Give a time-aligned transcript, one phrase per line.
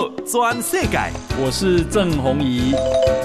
[0.00, 0.98] 报全世界，
[1.38, 2.72] 我是郑宏仪。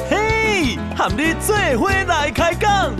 [0.09, 2.93] 嘿，和你做伙来开讲。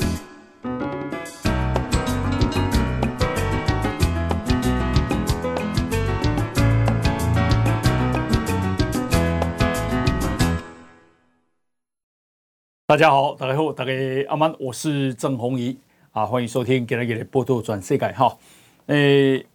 [12.87, 13.92] 大家好，大家好，大家
[14.29, 15.78] 阿曼，我是郑宏仪
[16.13, 18.38] 啊，欢迎收听今日的报道全世界哈。
[18.85, 19.45] 诶，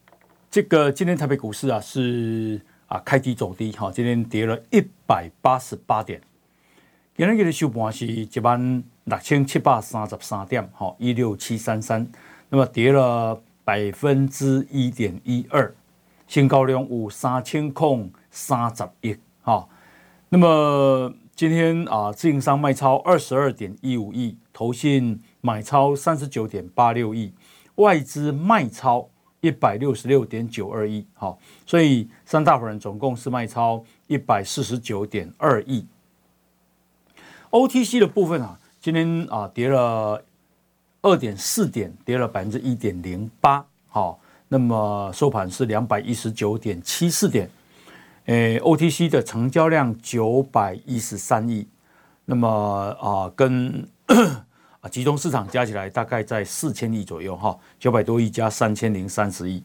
[0.51, 2.61] 这个今天台北股市啊是。
[2.91, 6.21] 啊，开低走低，哈，今天跌了一百八十八点。
[7.17, 12.11] 今天的收盘是一万六千七百三十三点，哈，一六七三三，
[12.49, 15.73] 那么跌了百分之一点一二，
[16.27, 19.69] 新高量有三千空三十亿，哈。
[20.31, 27.33] 那么今天啊，自营商卖超二十二点一五亿，投信买超三十九点八六亿，
[27.77, 29.10] 外资卖超。
[29.41, 35.87] 一百六十六点九二亿，好，所以三大法人总共是卖超一百四十九点二亿。
[37.51, 40.23] OTC 的部分啊，今天啊跌了
[41.03, 47.51] 二点四点，跌了百分之一点零八，好，那么收盘是两百一十九点七四点，
[48.27, 51.67] 诶，OTC 的成交量九百一十三亿，
[52.27, 52.49] 那么
[53.01, 53.89] 啊跟。
[54.81, 59.63] 啊，集中市场加起来大概在四千亿左右哈，九百多亿加三千零三十亿。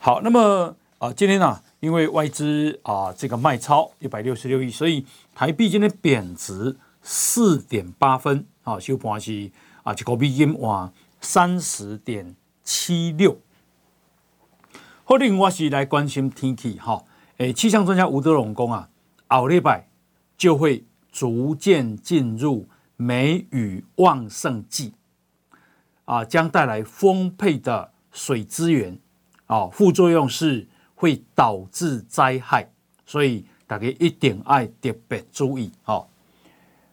[0.00, 9.50] 好，那么啊，今天呢、啊，因为外资啊这个卖超一百六十六亿，所以台币今天贬值四点八分啊，收盘是
[9.82, 10.90] 啊，一个美金换
[11.20, 13.36] 三十点七六。
[15.04, 17.04] 后另我是来关心天气哈，
[17.36, 18.88] 诶，气象专家吴德荣讲啊，
[19.28, 19.88] 后礼拜
[20.38, 22.66] 就会逐渐进入。
[23.00, 24.92] 梅雨旺盛季
[26.04, 28.98] 啊，将带来丰沛的水资源
[29.46, 32.72] 啊，副作用是会导致灾害，
[33.06, 36.08] 所以大家一定要特别注意哈。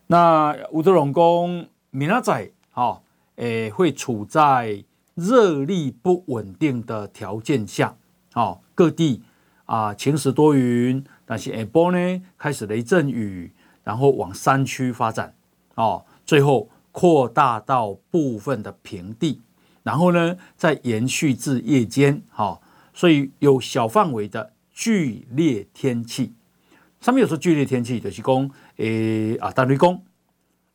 [0.06, 3.02] 那吴德荣讲，明仔载哈，
[3.38, 4.84] 诶，会处在
[5.16, 7.98] 热力不稳定的条件下
[8.34, 9.24] 啊，各地
[9.66, 13.52] 啊晴时多云，但是下波呢开始雷阵雨，
[13.84, 15.34] 然后往山区发展。
[15.76, 19.42] 哦，最后扩大到部分的平地，
[19.84, 22.62] 然后呢，再延续至夜间，哈、哦，
[22.94, 26.34] 所以有小范围的剧烈天气。
[27.02, 30.04] 上面有说剧烈天气，就是讲，诶啊，大雷公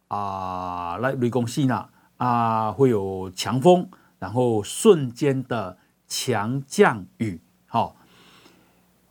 [0.09, 1.89] 啊，来雷公西纳
[2.19, 3.89] 啊，会有强风，
[4.19, 7.97] 然后瞬间的强降雨，好、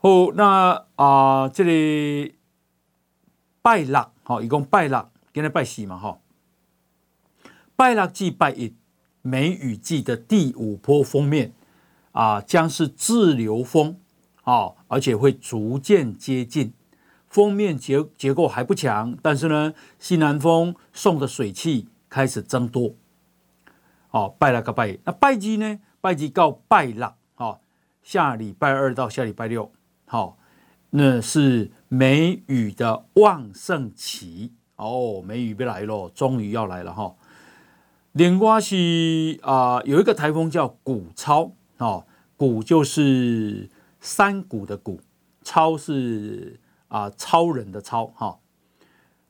[0.02, 2.36] 哦，好，那啊，这里
[3.62, 5.10] 拜六，好、哦，一共拜六。
[5.40, 6.20] 今天拜四嘛，哈，
[7.78, 8.76] 拜六祭拜一，
[9.22, 11.54] 梅雨季的第五波封面
[12.12, 13.98] 啊，将是滞留风
[14.44, 16.74] 啊，而且会逐渐接近。
[17.30, 22.94] 封面结结构还不强，但是呢，西南风送的水汽开始增多。
[24.12, 25.80] 哦，拜六个拜，那拜几呢？
[26.02, 27.62] 拜几告拜六，好，
[28.04, 29.72] 下礼拜二到下礼拜六，
[30.04, 30.38] 好，
[30.90, 34.52] 那是梅雨的旺盛期。
[34.80, 37.14] 哦，梅雨要来了，终于要来了哈。
[38.14, 42.06] 另外是啊、呃，有一个台风叫古超，哦，
[42.38, 43.70] 古就是
[44.00, 45.02] 山谷的谷，
[45.44, 48.40] 超是啊、呃、超人的超哈、哦。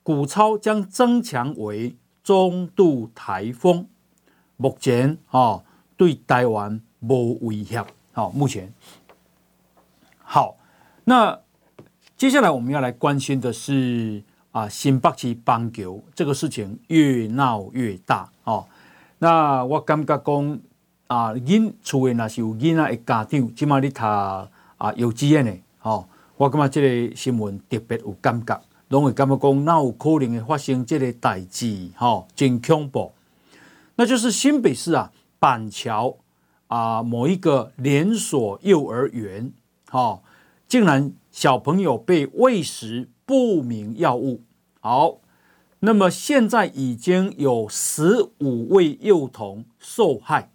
[0.04, 3.88] 古超将增强为中度台风，
[4.56, 5.64] 目前啊、哦、
[5.98, 7.84] 对台湾无威胁。
[8.14, 8.72] 好、哦，目前
[10.20, 10.58] 好，
[11.06, 11.40] 那
[12.16, 14.22] 接下来我们要来关心的是。
[14.52, 18.66] 啊，新北市棒球这个事情越闹越大哦。
[19.20, 20.60] 那我感觉讲
[21.06, 24.50] 啊，因厝内那是有囡仔的家长，起码你读啊
[24.96, 26.04] 幼稚园的哦。
[26.36, 33.12] 我感觉这个新闻特别有感觉，拢会感觉讲那有可能会发生这个代志，哈、真恐怖。
[33.98, 36.18] 那就是新北市啊板桥
[36.68, 39.52] 啊某一个连锁幼儿园，
[39.90, 40.22] 哈、哦，
[40.68, 43.10] 竟然小朋友被喂食。
[43.30, 44.42] 不明药物，
[44.82, 45.20] 好，
[45.80, 50.50] 那么现在已经有十五位幼童受害，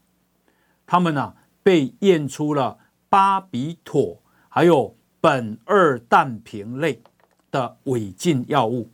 [0.87, 2.79] 他们呢、啊、被验出了
[3.11, 7.03] 巴比妥还有苯二氮平类
[7.51, 8.89] 的违禁药物。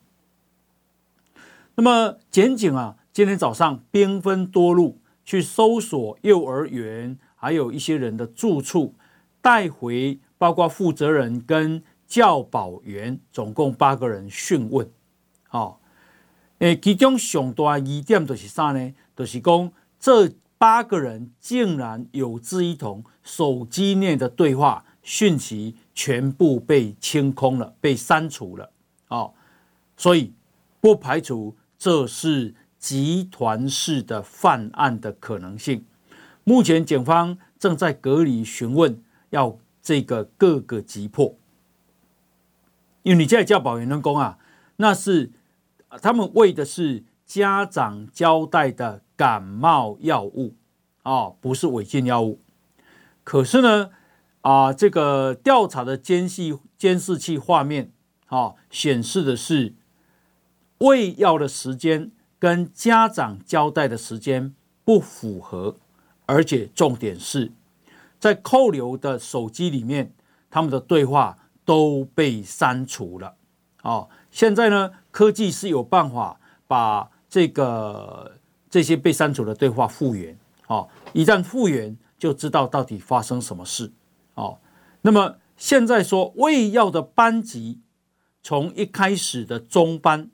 [1.77, 8.95] 那么检警啊，今天早上兵分多路去搜索幼儿园，还有一些人的住处，
[9.41, 11.83] 带回包括负责人跟。
[12.11, 14.91] 教保员总共八个人讯问，
[15.51, 15.79] 哦，
[16.59, 18.95] 诶，其中上大疑点就是啥呢？
[19.17, 28.71] 就是讲这八个人竟然有志一同手机内的对话讯息全部被清空了，被删除了。
[29.09, 29.35] 哦，
[29.97, 30.33] 所以
[30.81, 35.85] 不排除这是集团式的犯案的可能性。
[36.45, 41.37] 目前警方正在隔离询问，要这个各个击破。
[43.03, 44.39] 因为你现在叫保员人工啊，
[44.77, 45.31] 那是
[45.99, 50.55] 他们喂的是家长交代的感冒药物
[51.03, 52.41] 啊、不是违禁药物。
[53.25, 53.91] 可是呢，
[54.43, 57.93] 啊、这个调查的监视监视器画面
[58.27, 59.75] 啊、显示的是
[60.79, 64.55] 喂药的时间跟家长交代的时间
[64.85, 65.77] 不符合，
[66.27, 67.53] 而且重点是
[68.19, 70.13] 在扣留的手机里面，
[70.51, 71.37] 他们的对话。
[71.63, 73.37] 都被删除了，
[73.83, 78.39] 哦，现在呢，科技是有办法把这个
[78.69, 83.93] 这些被删除的对话复原，哦，一旦复原，就知道到底发生什么事，
[84.35, 84.59] 哦，
[85.03, 87.81] 那么现在说喂药的班级
[88.43, 90.31] 从一开始的中班，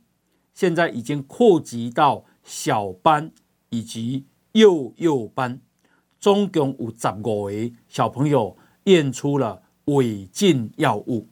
[0.54, 3.30] 现在已经扩及到小班
[3.70, 5.60] 以及幼幼班，
[6.20, 9.62] 总共有十五位小朋友验出了。
[9.86, 11.28] 违禁药物，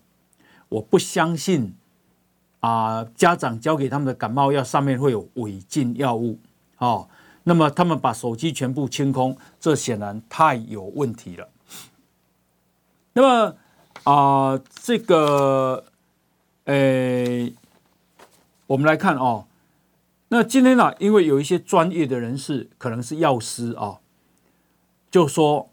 [0.68, 1.74] 我不相信
[2.64, 3.06] 啊！
[3.14, 6.38] 家长交给他们的感冒药上面会有违禁药物
[6.78, 7.08] 哦。
[7.42, 11.48] 那么他们把手机全部清空，这显然太有问题了。
[13.12, 13.56] 那么
[14.04, 15.84] 啊，这个，
[16.64, 17.52] 诶，
[18.68, 19.46] 我们来看哦。
[20.28, 24.00] 那今天呢、因为有一些专业的人士，可能是药师啊，
[25.10, 25.70] 就说。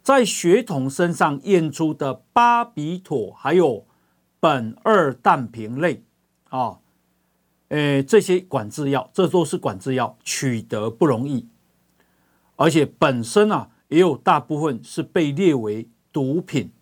[0.00, 3.84] 在学童身上验出的巴比妥还有
[4.40, 6.02] 苯二氮平类
[6.48, 6.78] 啊，
[7.68, 11.48] 诶，这些管制药，这都是管制药，取得不容易，
[12.56, 16.72] 而且本身啊也有大部分是被列为毒品。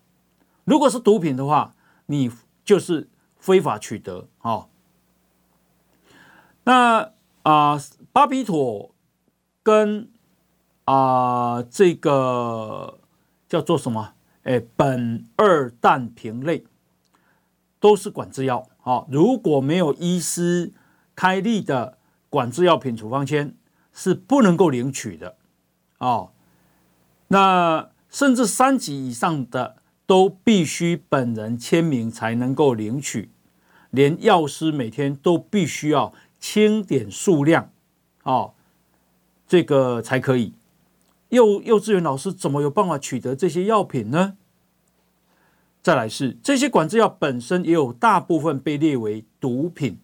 [0.63, 1.75] 如果是毒品的话，
[2.07, 2.31] 你
[2.63, 4.67] 就是非法取得啊。
[6.63, 7.13] 那
[7.43, 7.79] 啊，
[8.11, 8.93] 巴比妥
[9.63, 10.09] 跟
[10.85, 12.99] 啊这个。
[13.49, 14.13] 叫做什么？
[14.43, 16.65] 哎，苯二氮平类
[17.79, 19.05] 都是管制药哦！
[19.11, 20.71] 如果没有医师
[21.13, 21.97] 开立的
[22.29, 23.53] 管制药品处方签，
[23.91, 25.35] 是不能够领取的
[25.97, 26.31] 哦。
[27.27, 29.75] 那甚至三级以上的
[30.05, 33.29] 都必须本人签名才能够领取，
[33.91, 37.69] 连药师每天都必须要清点数量
[38.23, 38.53] 哦，
[39.45, 40.53] 这个才可以。
[41.27, 44.37] 幼幼稚园老师怎么有办法取得这些药品呢？
[45.87, 49.97] 再来是这些管制药本身也有大部分被列为毒品。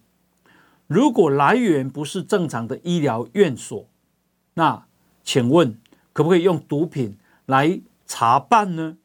[0.86, 3.86] 如果来源不是正常的医疗院所，
[4.54, 4.86] 那
[5.22, 5.78] 请问
[6.14, 8.96] 可不可以用毒品来查办呢？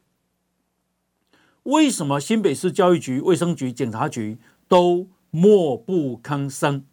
[1.64, 6.86] 为什么新北市教育局、卫生局、警察局都默不吭声？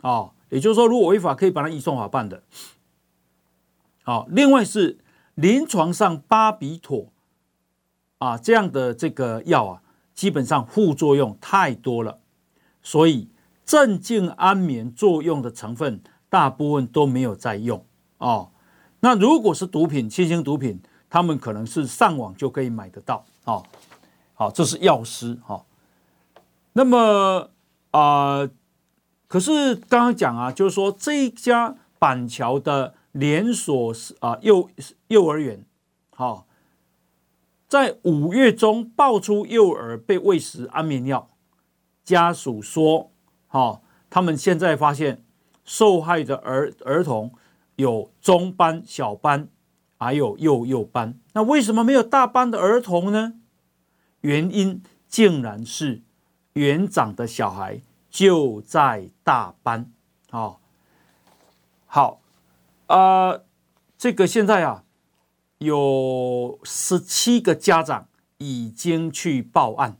[0.00, 2.42] 啊，也就是说，如果违法，可以把它移送法办的。
[4.02, 4.98] 好，另外是
[5.36, 7.09] 临床上巴比妥
[8.20, 9.82] 啊这样的这个药啊，
[10.14, 12.20] 基本上副作用太多了，
[12.80, 13.28] 所以
[13.66, 17.84] 镇静安眠作用的成分大部分都没有在用
[18.18, 18.50] 哦。
[19.00, 23.64] 那如果是毒品，新型毒品，他们可能是上网就可以买得到哦。
[24.34, 25.64] 好，这是药师哈。
[26.74, 27.50] 那么
[27.90, 28.48] 啊，
[29.26, 32.94] 可是刚刚讲啊，就是说这一家板桥的。
[33.12, 34.70] 连锁啊幼
[35.08, 35.64] 幼儿园，
[36.14, 36.46] 好，
[37.70, 41.30] 在五月中爆出幼儿被喂食安眠药，
[42.02, 43.12] 家属说，
[43.46, 45.24] 好，他们现在发现
[45.64, 47.32] 受害的儿儿童
[47.76, 49.46] 有中班、小班，
[49.96, 53.34] 还有幼幼班，那为什么没有大班的儿童呢？
[54.22, 56.02] 原因竟然是
[56.54, 59.92] 园长的小孩就在大班，
[60.28, 60.60] 好，
[61.86, 62.20] 好。
[62.88, 63.44] 呃，
[63.96, 64.82] 这个现在啊，
[65.60, 69.98] 有十七个家长已经去报案，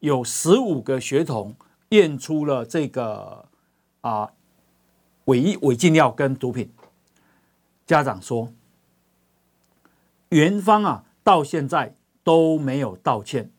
[0.00, 1.54] 有十五个学童
[1.90, 3.48] 验出了这个
[4.00, 4.32] 啊
[5.26, 6.72] 违违禁药跟毒品。
[7.86, 8.52] 家长说，
[10.30, 11.94] 园方啊到现在
[12.24, 13.52] 都没有道歉。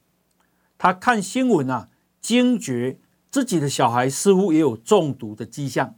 [0.78, 3.00] 他看新闻啊，惊觉
[3.32, 5.96] 自己的小孩似乎也有中毒的迹象，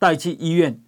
[0.00, 0.82] 带去医院。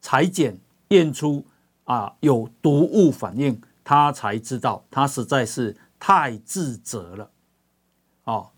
[0.00, 0.58] 裁剪
[0.88, 1.44] 验出
[1.90, 7.30] 啊有毒物反应，他才知道他实在是太自责了。
[8.22, 8.50] 哦，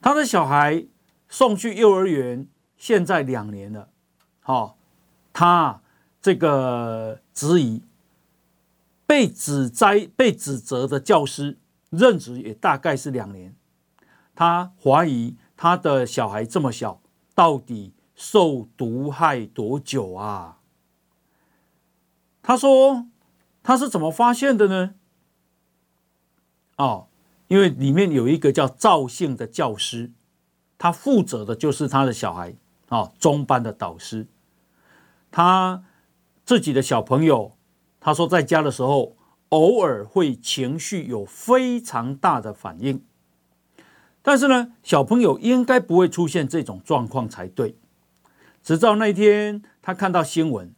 [0.00, 0.86] 他的小孩
[1.28, 2.48] 送去幼儿园，
[2.78, 3.90] 现在两年了。
[4.46, 4.76] 哦，
[5.30, 5.82] 他
[6.22, 7.82] 这个质疑
[9.06, 11.58] 被指摘、被指责的教师
[11.90, 13.54] 任职也大概是两年。
[14.34, 17.02] 他怀疑他的小孩这么小，
[17.34, 20.60] 到底受毒害多久啊？
[22.42, 23.06] 他说
[23.62, 24.94] 他是怎么发现的呢？
[26.76, 27.06] 哦，
[27.46, 30.10] 因为里面有一个叫赵姓的教师，
[30.76, 32.56] 他负责的就是他的小孩
[32.88, 34.26] 啊、哦，中班的导师。
[35.30, 35.84] 他
[36.44, 37.56] 自己的小朋友，
[38.00, 39.16] 他说在家的时候，
[39.50, 43.04] 偶尔会情绪有非常大的反应，
[44.22, 47.76] 但是呢，小朋友应该不会出现这种状况才对。
[48.62, 50.74] 直到那天，他看到新闻，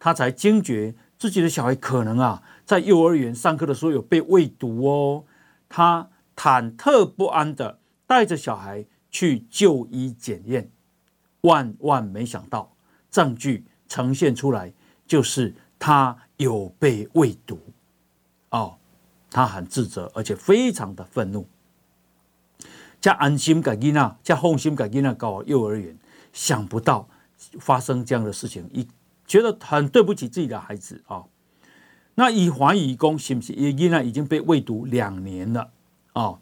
[0.00, 5.24] 他才惊觉自己的小孩可能啊，在幼儿园上课的时候有被喂毒哦。
[5.68, 10.68] 他忐忑不安的带着小孩去就医检验，
[11.42, 12.72] 万万没想到，
[13.10, 14.72] 证据呈现出来，
[15.06, 17.60] 就是他有被喂毒。
[18.48, 18.78] 哦，
[19.30, 21.46] 他很自责，而且非常的愤怒。
[23.00, 25.96] 加安心改囡啊，加放心改囡啊，搞幼儿园，
[26.32, 27.08] 想不到
[27.60, 28.86] 发生这样的事情，一
[29.30, 31.22] 觉得很对不起自己的孩子啊。
[32.16, 35.70] 那以怀疑公是不是也依然已经被喂毒两年了
[36.14, 36.38] 啊、哦？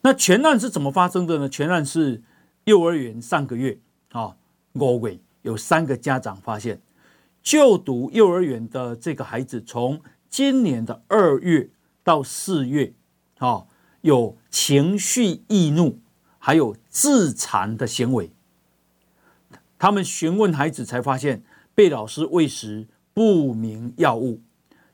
[0.00, 1.48] 那全案是怎么发生的呢？
[1.48, 2.20] 全案是
[2.64, 3.78] 幼儿园上个月
[4.10, 4.36] 啊，
[4.72, 6.80] 五月有三个家长发现，
[7.40, 11.70] 就读幼儿园的这个孩子从今年的二月
[12.02, 12.92] 到四月
[13.38, 13.66] 啊、哦，
[14.00, 16.00] 有情绪易怒，
[16.40, 18.33] 还有自残的行为。
[19.84, 21.42] 他们询问孩子才发现
[21.74, 22.88] 被老师喂食。
[23.12, 24.40] 不明药物，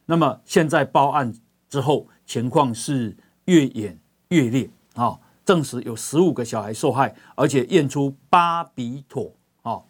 [0.07, 1.33] 那么现在报案
[1.69, 3.99] 之后，情况是越演
[4.31, 5.19] 越烈啊！
[5.45, 9.33] 证实有十五个小孩受害，而且验出巴比妥
[9.63, 9.81] 啊。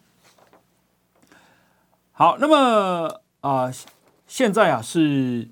[2.12, 3.72] 好，那么啊，
[4.28, 5.48] 现在啊是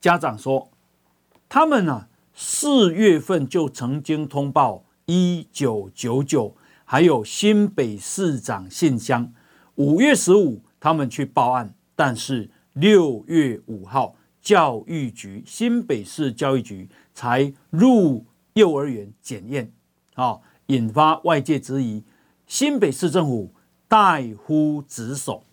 [0.00, 0.70] 家长说，
[1.50, 6.56] 他们呢四月份就曾经通报一九九九，
[6.92, 9.32] 还有新北市长信箱，
[9.76, 11.74] 五月十五他们去报案。
[11.96, 19.72] 但是六月五号，教育局新北市教育局才入幼儿园检验，
[20.16, 22.04] 啊，引发外界质疑，
[22.46, 23.54] 新北市政府
[23.88, 25.44] 怠忽职守。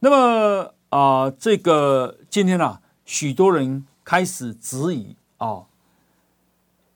[0.00, 5.62] 那么啊、呃，这个今天啊，许多人开始质疑啊，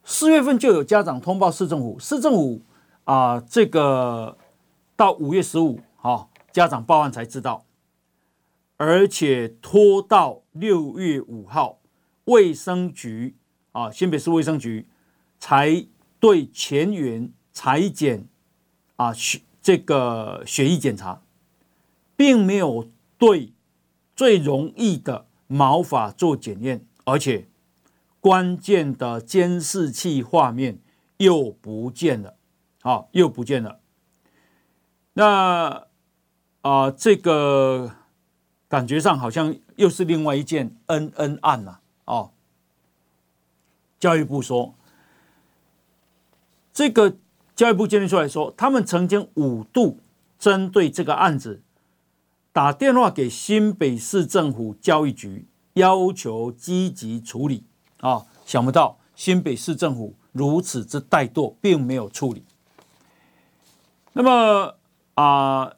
[0.08, 2.62] 四月份就有家长通报市政府，市政府
[3.02, 4.38] 啊，这个
[4.94, 6.28] 到五月十五啊。
[6.52, 7.66] 家长报案才知道，
[8.78, 11.80] 而且拖到六月五号，
[12.24, 13.34] 卫生局
[13.72, 14.86] 啊，新北市卫生局
[15.38, 15.84] 才
[16.18, 18.26] 对全员采检
[18.94, 21.20] 啊血这个血液检查，
[22.16, 23.52] 并没有对
[24.14, 27.46] 最容易的毛发做检验，而且
[28.26, 30.80] 关键的监视器画面
[31.18, 32.34] 又不见了，
[32.82, 33.78] 啊，又不见了，
[35.12, 35.86] 那。
[36.62, 37.92] 啊、这个
[38.68, 42.32] 感觉上好像又是另外一件恩恩案了、哦，
[44.00, 44.74] 教育部说，
[46.72, 47.18] 这个
[47.54, 50.00] 教育部鉴定出来说，他们曾经五度
[50.40, 51.62] 针对这个案子
[52.52, 57.62] 打电话给新北市政府教育局，要求积极处理。
[58.08, 62.44] 啊、想不到新北市政府如此之怠惰，并没有处理。
[64.12, 64.74] 那么
[65.14, 65.72] 啊。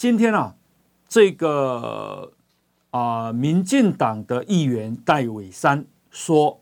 [0.00, 0.54] 今天啊，
[1.08, 2.32] 这个
[2.92, 6.60] 啊，民进党的议员戴伟山说，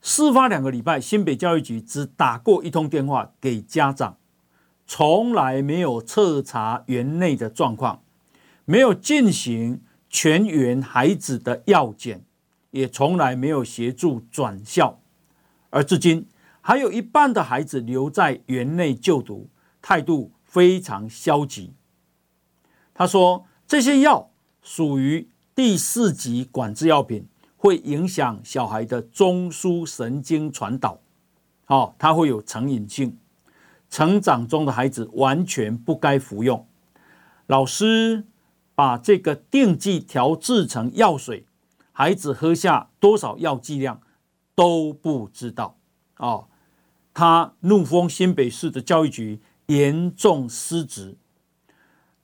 [0.00, 4.16] 事发两个礼拜，新北教育局只打过一通电话给家长，
[4.86, 8.02] 从来没有彻查园内的状况，
[8.64, 12.24] 没有进行全员孩子的药检，
[12.70, 15.00] 也从来没有协助转校，
[15.70, 16.26] 而至今
[16.60, 19.48] 还有一半的孩子留在园内就读，
[19.80, 20.32] 态度。
[20.48, 21.74] 非常消极。
[22.94, 24.30] 他说：“这些药
[24.62, 27.26] 属于第四级管制药品，
[27.58, 30.98] 会影响小孩的中枢神经传导，
[31.66, 33.18] 哦，它会有成瘾性。
[33.90, 36.66] 成长中的孩子完全不该服用。
[37.48, 38.24] 老师
[38.76, 41.44] 把这个定剂调制成药水，
[41.90, 44.00] 孩子喝下多少药剂量
[44.54, 45.76] 都不知道。
[46.18, 46.46] 哦，
[47.12, 51.16] 他怒封新北市的教育局。”严重失职，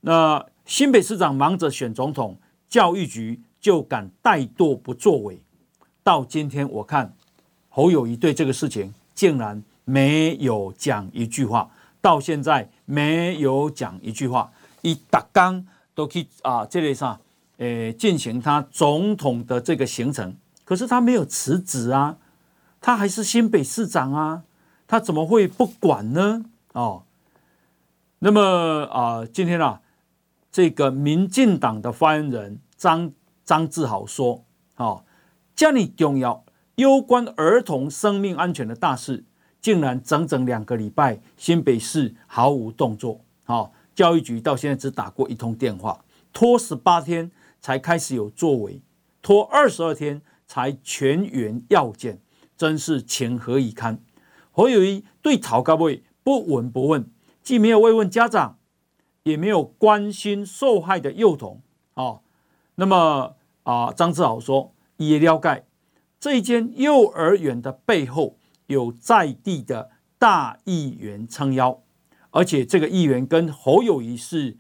[0.03, 5.43] 那新北市长忙着选总统，教育局就敢怠惰不作为。
[6.05, 7.13] 到今天我看
[7.69, 11.69] 侯友宜对这个事情竟然没有讲一句话，
[12.01, 14.53] 到现在没有讲一句话。
[14.83, 17.21] 一打刚都去啊这类上，
[17.59, 22.17] 诶进行他总统的这个行程，可是他没有辞职啊，
[22.81, 24.43] 他还是新北市长啊，
[24.87, 26.45] 他怎么会不管呢？
[26.73, 27.05] 哦，
[28.21, 28.41] 那么
[28.91, 29.81] 啊，今天啊，
[30.51, 33.13] 这个民进党的发言人张
[33.45, 34.45] 张志豪说，
[34.77, 35.05] 哦，
[35.55, 36.45] 这里重要，
[36.77, 39.25] 攸关儿童生命安全的大事。
[39.61, 43.21] 竟然整整两个礼拜，新北市毫无动作。
[43.45, 47.31] 好，教育局到现在只打过一通电话，拖十八天
[47.61, 48.83] 才开始有作为，
[49.21, 52.21] 拖二十二天才全员要件，
[52.57, 54.01] 真是情何以堪！
[54.51, 57.11] 侯友宜对桃高位不闻不问，
[57.43, 58.59] 既没有慰问家长，
[59.23, 61.63] 也没有关心受害的幼童。
[61.95, 62.23] 哦，
[62.75, 65.65] 那么啊，张志豪说也了解
[66.19, 68.37] 这一间幼儿园的背后。
[68.69, 71.83] 有在地的大议员撑腰，
[72.33, 74.57] 而且这个议员跟侯友谊是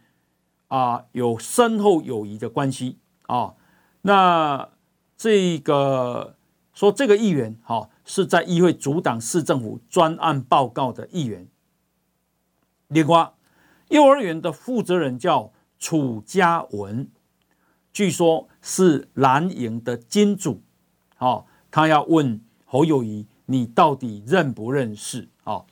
[0.69, 3.55] 啊有深厚友谊的关系啊。
[4.03, 4.69] 那
[5.17, 6.37] 这个
[6.73, 11.49] 说这个议员哈是在议会阻挡市政府专案报告的议员。
[12.89, 13.33] 另外，
[13.89, 17.09] 幼儿园的负责人叫楚家文，
[17.93, 20.63] 据说是蓝营的金主，
[21.17, 23.27] 好，他要问侯友谊。
[23.47, 25.63] 你到底认不认识啊？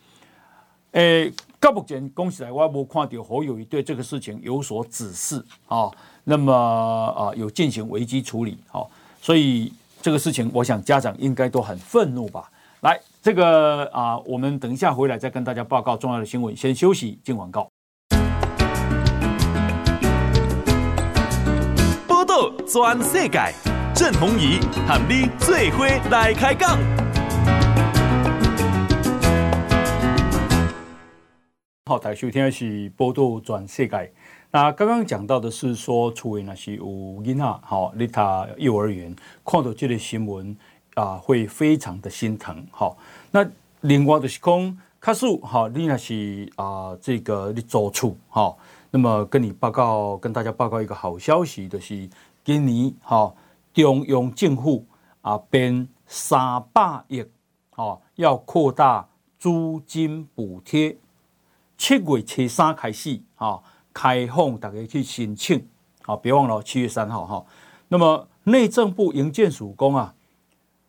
[0.90, 5.90] 诶，到目前恭喜来，我没看到侯友宜对这个事情有所指示啊。
[6.24, 8.80] 那么啊，有进行危机处理啊，
[9.20, 12.50] 所以这个事情，我想家长应该都很愤怒吧。
[12.80, 16.56] 来，这个啊，我们等一下回来再跟大家报告重要的新闻。
[16.56, 17.68] 先休息，进广告。
[22.06, 23.52] 报道全世界，
[23.94, 26.99] 郑弘仪喊你最伙来开讲。
[31.90, 34.12] 好，台收听的是报道全世界。
[34.52, 39.12] 那刚刚讲到的是说，除非那是有囡仔，好，你他幼儿园
[39.44, 40.56] 看到这类新闻
[40.94, 42.64] 啊，会非常的心疼。
[42.70, 42.96] 好，
[43.32, 43.44] 那
[43.80, 48.56] 另外就是讲，卡数好，你那是啊，这个你做处好，
[48.92, 52.08] 那么跟你报告，跟大家报告一个好消息，就是
[52.44, 53.34] 今年好，
[53.74, 54.86] 中央政府
[55.22, 57.24] 啊，编三百亿，
[57.70, 59.08] 好，要扩大
[59.40, 60.96] 租金补贴。
[61.80, 63.58] 七月初三开始，啊，
[63.94, 65.66] 开放大家去申请，
[66.02, 67.46] 啊，别忘了七月三号，哈。
[67.88, 70.14] 那么内政部营建署讲啊，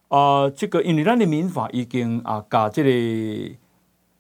[0.09, 3.57] 啊，这个因为咱的民法已经啊，把这里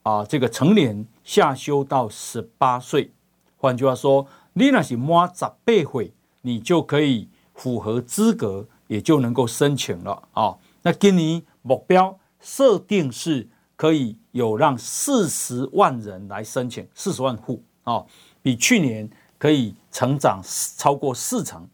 [0.03, 3.11] 啊，这个成年下修到十八岁。
[3.57, 10.55] 换句话说，你那是满十八岁，你就可以符合资格，也就能够申请了啊。
[10.83, 13.49] 那今年目标设定是。
[13.77, 18.05] 可以有让四十万人来申请，四十万户啊，
[18.41, 20.41] 比去年可以成长
[20.77, 21.67] 超过四成。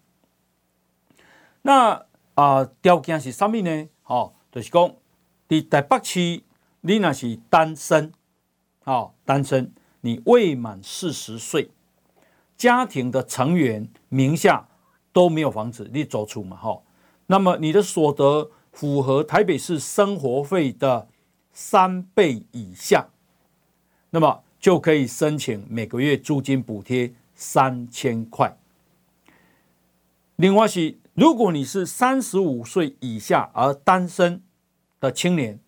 [1.61, 3.87] 那啊，条件是什么呢？
[4.05, 4.91] 哦，就是讲，
[5.47, 6.41] 在台北市，
[6.81, 8.11] 你若是单身，
[8.85, 11.69] 哦，单身，你未满四十岁，
[12.57, 14.67] 家庭的成员名下
[15.13, 16.81] 都没有房子，你租厝嘛，哈。
[17.27, 21.07] 那么你的所得符合台北市生活费的。
[21.59, 23.07] 三倍以下，
[24.11, 28.55] 那么就可以申请每个月租金补贴三千块。
[30.35, 34.43] 另外是，如果你是三十五岁以下而单身
[34.99, 35.59] 的青年，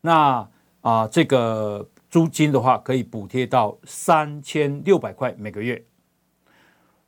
[0.00, 0.48] 那
[0.80, 5.84] 啊，这个租金的话可以补贴到三千六百块每个月。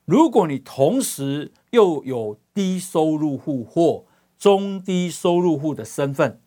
[0.04, 4.04] 如果你同时又有低收入户或
[4.38, 6.40] 中低收入户的身份，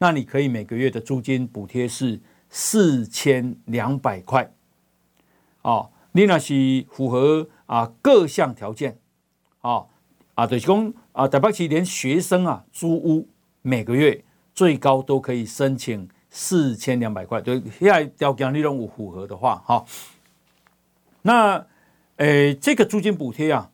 [0.00, 4.52] 那你可以每个月的租金补贴是四千两百块，
[5.62, 8.98] 哦，你那是符合啊各项条件，
[9.60, 9.86] 啊
[10.34, 13.28] 啊，就是讲啊，台北市连学生啊租屋
[13.62, 19.84] 每个月最高都可以申请四千两百块，对，现在条件你都符合的话，哈，
[21.22, 21.66] 那
[22.18, 23.70] 诶这个租金补贴啊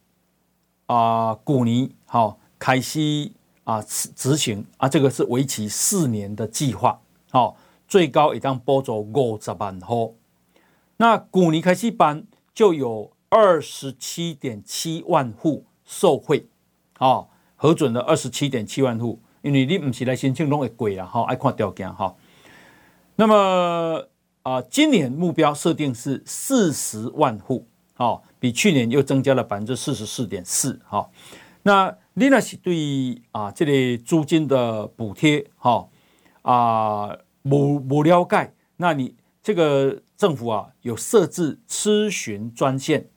[0.87, 3.35] 啊，古尼好开西。
[3.65, 7.01] 啊，执执行啊，这个是为期四年的计划，
[7.31, 7.57] 好、哦，
[7.89, 10.19] 最高也当补助五十万户。
[10.99, 12.25] 那去年开始办
[12.55, 16.47] 就有二十七点七万户受惠，
[16.99, 22.15] 啊、哦，核准了二十七点七万户，因为你不是来申请拢会贵啦，哈、哦，爱看条件哈。
[23.17, 24.07] 那么
[24.43, 31.09] 啊，今年目标设定是四十万户，哦，比去年又增加了百分之四十四点四，哈，
[31.63, 31.97] 那。
[32.17, 35.89] 你那是对啊，这类租金的补贴，哈
[36.43, 43.09] 啊，无无了解，那你这个政府啊有设置咨询专线，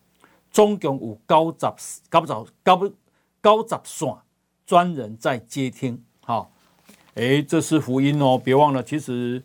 [0.50, 2.28] 总共有九十九十
[2.64, 2.96] 九
[3.44, 4.16] 九十线
[4.66, 6.04] 专人在接听。
[6.22, 6.52] 好，
[7.14, 9.44] 哎，这是福音哦，别忘了，其实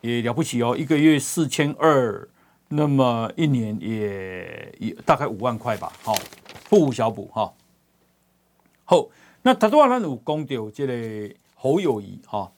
[0.00, 2.26] 也了不起哦，一个月四千二，
[2.68, 5.92] 那么一年也也大概五万块吧。
[6.02, 6.14] 好，
[6.70, 7.52] 不无小补哈。
[8.86, 9.06] 好，
[9.42, 12.52] 那他多少人有讲到这个侯友宜哈？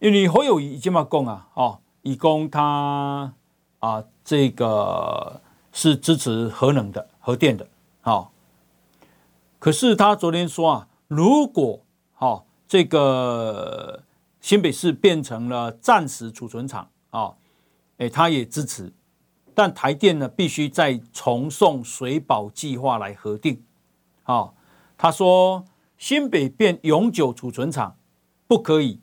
[0.00, 3.32] 因为侯友宜已经嘛讲啊，哦，以供他
[3.78, 5.40] 啊，这个
[5.72, 7.68] 是支持核能的、核电的，
[8.00, 8.32] 好。
[9.60, 11.80] 可是他昨天说啊，如果
[12.14, 14.02] 好这个
[14.40, 17.34] 新北市变成了暂时储存厂啊，
[17.98, 18.92] 哎，他也支持，
[19.54, 23.62] 但台电呢必须再重送水保计划来核定，
[24.24, 24.54] 好。
[24.98, 25.64] 他说
[25.96, 27.96] 新北变永久储存厂
[28.46, 29.00] 不可以。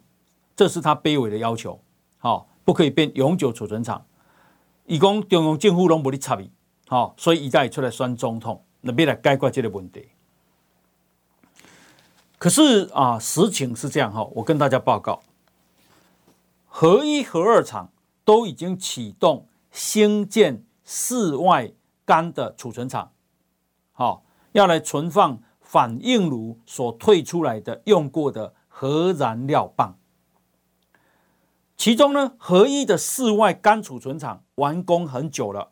[0.55, 1.81] 这是他卑微的要求，
[2.17, 4.05] 好，不可以变永久储存厂。
[4.86, 6.49] 以供中央政府拢无咧插伊，
[6.88, 10.08] 好，所以一代出来选总统，那边来解决这个问题。
[12.38, 15.21] 可是啊，实情是这样哈，我跟大家报告，
[16.67, 17.91] 核一、核二厂
[18.23, 21.73] 都已经启动兴建室外
[22.05, 23.12] 干的储存厂，
[23.91, 25.39] 好，要来存放
[25.75, 29.97] 反应炉所退出来的用过的核燃料棒。
[31.75, 35.71] 其中呢，核一的室外干储存厂完工很久了，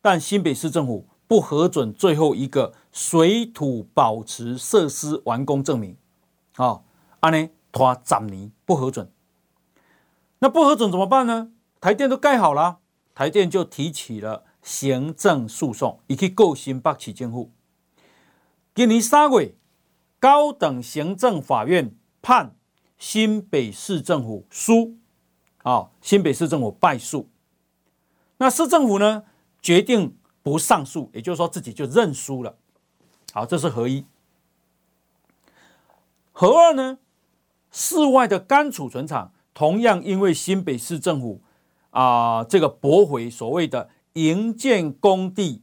[0.00, 5.96] 但新北市政府不核准最后一个水土保持设施完工证明，
[6.54, 6.82] 啊，
[7.18, 9.10] 安尼拖十年不核准，
[10.38, 11.50] 那不核准怎么办呢？
[11.80, 12.78] 台电都盖好了，
[13.16, 17.50] 台电就提起了行政诉讼，以去告新北市政府。
[18.74, 19.54] 今年三月，
[20.18, 22.56] 高等行政法院判。
[22.96, 24.96] 新北市政府输，
[25.64, 27.28] 啊，新北市政府败诉。
[28.36, 29.24] 那市政府呢，
[29.60, 32.56] 决定不上诉，也就是说自己就认输了。
[33.32, 34.06] 好，这是合一。
[36.30, 36.98] 合二呢，
[37.72, 41.40] 室外的干储存厂同样因为新北市政府
[41.90, 45.60] 啊、这个驳回所谓的营建工地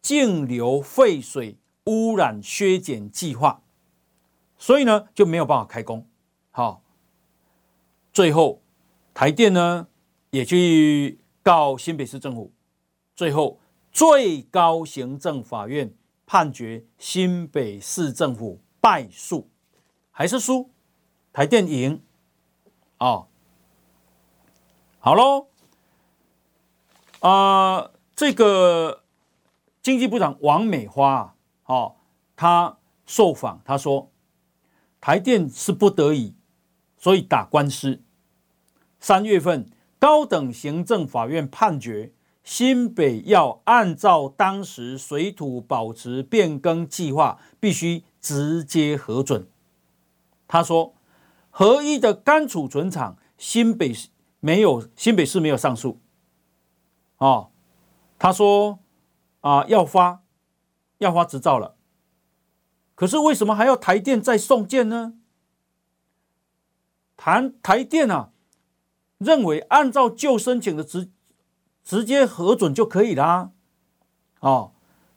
[0.00, 3.62] 径流废水污染削减计划，
[4.56, 6.06] 所以呢就没有办法开工。
[6.50, 6.82] 好，
[8.12, 8.62] 最后
[9.14, 9.88] 台电呢
[10.30, 12.52] 也去告新北市政府，
[13.14, 13.58] 最后
[13.90, 15.92] 最高行政法院
[16.26, 19.48] 判决新北市政府败诉，
[20.10, 20.70] 还是输，
[21.32, 22.02] 台电赢。
[22.98, 23.26] 啊，
[24.98, 25.46] 好喽，
[27.20, 29.04] 啊，这个
[29.80, 31.34] 经济部长王美花，
[31.70, 31.94] 哦
[32.34, 34.10] 他受访他说，
[35.00, 36.34] 台电是不得已。
[36.96, 38.02] 所以打官司，
[38.98, 42.12] 三月份高等行政法院判决
[42.44, 49.48] 新北要按照当时水土保持变更计划，必须直接核准。
[50.46, 50.94] 他说，
[51.48, 53.94] 合一的干储存厂新北
[54.40, 55.98] 没有，新北市没有上诉。
[57.16, 57.50] 哦，
[58.18, 58.80] 他说
[59.40, 60.20] 啊，要发
[61.00, 61.76] 要发执照了，
[62.94, 65.14] 可是为什么还要台电再送件呢？
[67.16, 68.30] 台台电啊，
[69.18, 71.10] 认为按照旧申请的直
[71.82, 73.50] 直接核准就可以啦，
[74.40, 74.72] 哦，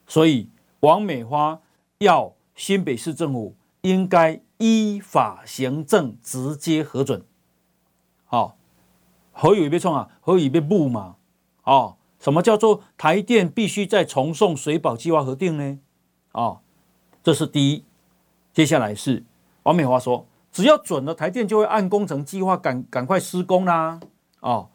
[0.08, 1.62] 所以王美花
[2.00, 7.26] 要新北市政府应该依法行政直接核准，
[8.26, 8.58] 好，
[9.34, 10.10] 何以被创啊？
[10.22, 11.18] 何以被布嘛？
[11.64, 15.78] 哦，什么叫做台电必须再重送水保计划核定呢？
[16.32, 16.62] 哦，
[17.22, 17.84] 这是第一，
[18.54, 19.26] 接下来是
[19.64, 20.26] 王美华说。
[20.50, 24.00] 只要准了，台电就会按工程计划赶赶快施工啦，
[24.40, 24.70] 哦，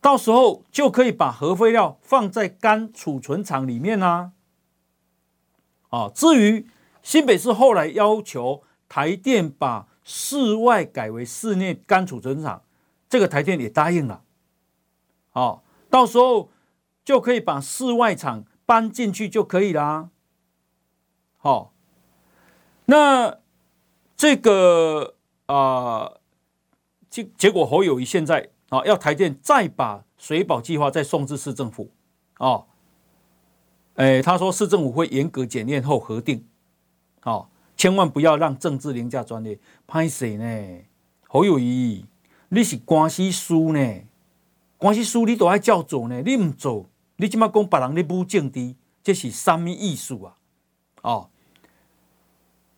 [0.00, 4.32] 到时候就可以把核废料放在干储存厂里面啦，
[5.90, 6.66] 哦，至于
[7.02, 12.62] 新北市后来要求台电把室外改为室内干储存厂，
[13.10, 14.22] 这个台电也答应了，
[15.32, 15.60] 哦，
[15.92, 16.48] 到时候
[17.04, 20.08] 就可以把室外厂搬进去就可以啦，
[21.36, 21.74] 好，
[22.86, 23.38] 那。
[24.14, 26.12] 这个啊，
[27.10, 31.90] 结结果侯友宜现在啊，要台电再把水保计划再送至市政府
[32.34, 32.62] 啊，
[33.94, 36.46] 哎，他说市政府会严格检验后核定，
[37.22, 39.58] 啊，千万不要让政治凌驾专业。
[39.88, 40.84] 拍谁呢，
[41.26, 42.06] 侯友宜，
[42.50, 43.80] 你是官司输呢，
[44.82, 50.34] 官司输你都爱照做呢，你唔做，你即马讲别人咧不正直，这是什么意思啊？
[51.02, 51.28] 哦。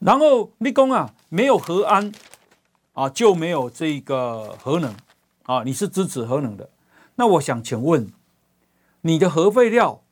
[0.00, 2.12] 然后你讲啊，没有核安
[2.92, 4.94] 啊，就没有这个核能
[5.44, 6.68] 啊，你是支持核能的？
[7.14, 8.12] 那我想请问，
[9.00, 10.02] 你的核废料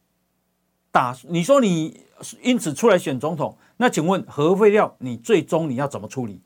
[0.91, 2.01] 打你说你
[2.41, 6.41] 因此出来选总统，那请问核废料你最终你要怎么处理？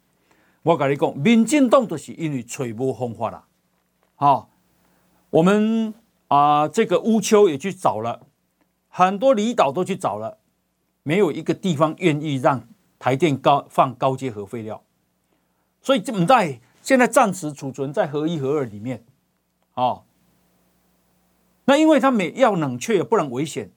[0.65, 3.45] 我跟你讲，民进党都是因为吹无风法啦。
[4.17, 4.51] 好，
[5.31, 5.93] 我们
[6.29, 8.27] 啊、呃，这个乌丘也去找了，
[8.89, 10.39] 很多离岛都去找了，
[11.03, 14.83] 没有一个地方愿意让台电高放高阶核废料，
[15.83, 19.05] 所以这么在现在暂时储存在核一核二里面，
[19.75, 20.05] 哦，
[21.65, 23.73] 那因为它每要冷却也不能危险，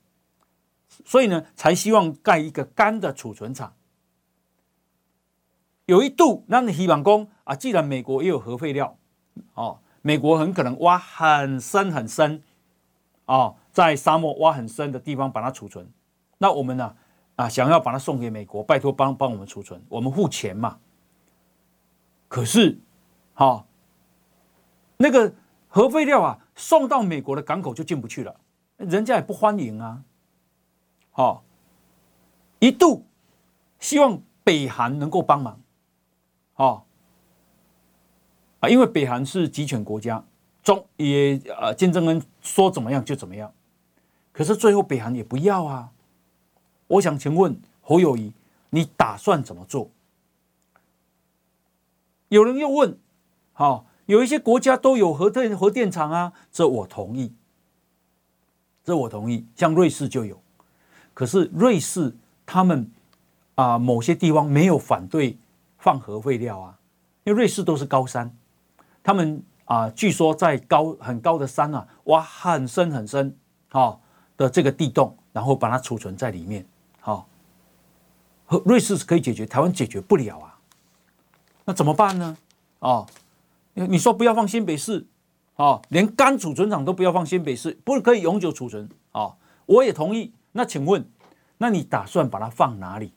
[1.03, 3.73] 所以呢，才希望盖一个干的储存厂。
[5.87, 8.95] 有一度，那你希望说啊，既然美国也有核废料，
[9.55, 9.79] 哦。
[10.01, 12.41] 美国很可能挖很深很深，
[13.25, 15.91] 啊，在沙漠挖很深的地方把它储存。
[16.37, 16.95] 那我们呢？
[17.35, 20.79] 啊，想要把它送给美国，拜托帮帮我们储存，我们付钱嘛。
[22.27, 22.79] 可是，
[23.33, 23.65] 好，
[24.97, 25.33] 那个
[25.69, 28.35] 核废料啊，送到美国的港口就进不去了，
[28.75, 30.03] 人家也不欢迎啊。
[31.11, 31.43] 好，
[32.59, 33.05] 一度
[33.79, 35.61] 希望北韩能够帮忙，
[36.53, 36.88] 好。
[38.59, 40.23] 啊，因为北韩是集权国家，
[40.61, 43.53] 中也呃，金正恩说怎么样就怎么样，
[44.33, 45.91] 可是最后北韩也不要啊。
[46.87, 48.33] 我想请问侯友谊，
[48.71, 49.89] 你打算怎么做？
[52.27, 52.97] 有人又问，
[53.53, 57.33] 好、哦，有一些国家都有核电核电厂啊，这我同意，
[58.83, 60.41] 这我同意，像瑞士就有，
[61.13, 62.13] 可是瑞士
[62.45, 62.91] 他们
[63.55, 65.37] 啊、某些地方没有反对
[65.77, 66.79] 放核废料啊，
[67.23, 68.35] 因为瑞士都是高山。
[69.03, 73.35] 他们啊，据说在高很高的山啊，挖很深很深，
[73.69, 74.01] 好，
[74.35, 76.65] 的这个地洞，然后把它储存在里面，
[76.99, 77.27] 好。
[78.65, 80.57] 瑞士是可以解决，台湾解决不了啊，
[81.65, 82.35] 那怎么办呢？
[82.79, 83.05] 哦，
[83.75, 85.05] 你说不要放新北市，
[85.55, 88.89] 哦，连干储存厂都不要放新北市，不是可以永久储存？
[89.11, 89.35] 哦，
[89.67, 90.33] 我也同意。
[90.53, 91.07] 那请问，
[91.59, 93.13] 那你打算把它放哪里？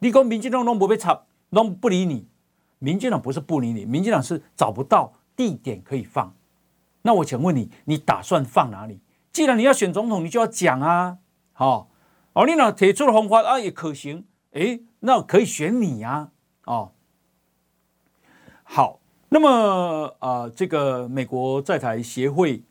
[0.00, 2.26] 你讲民进党都不被插，都不理你。
[2.84, 6.34] 民进党不是不理你，民进党是找不到地点可以放。
[7.00, 9.00] 那我请问你，你打算放哪里？
[9.32, 11.16] 既然你要选总统，你就要讲啊！
[11.54, 11.88] 好，
[12.34, 16.28] 哦，你那提出的方法啊也可行，诶，那可以选你呀！
[16.66, 16.92] 哦，
[18.64, 22.62] 好，那么啊，这个美国在台协会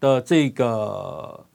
[0.00, 1.46] 的这个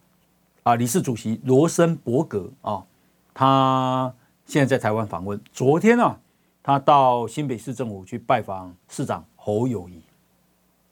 [0.62, 2.86] 啊理事主席罗森伯格啊，
[3.34, 4.14] 他
[4.46, 6.18] 现在在台湾访问，昨天啊。
[6.62, 10.02] 他到新北市政府去拜访市长侯友谊，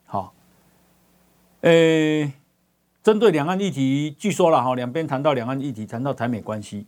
[0.06, 0.32] 好，
[1.60, 2.32] 诶，
[3.02, 6.86] 针对两岸议题，据说了哈，两边谈到两岸议题，谈到台美关系，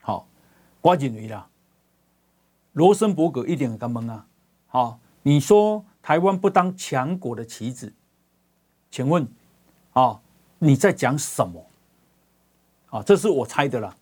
[0.00, 0.26] 好，
[0.80, 1.48] 我认为啦，
[2.72, 4.26] 罗森伯格一点也不懵啊，
[4.66, 7.92] 好，你说台湾不当强国的棋子，
[8.90, 9.28] 请问，
[9.92, 10.20] 啊，
[10.58, 11.64] 你在讲什么？
[12.90, 13.96] 啊，这是我猜的啦，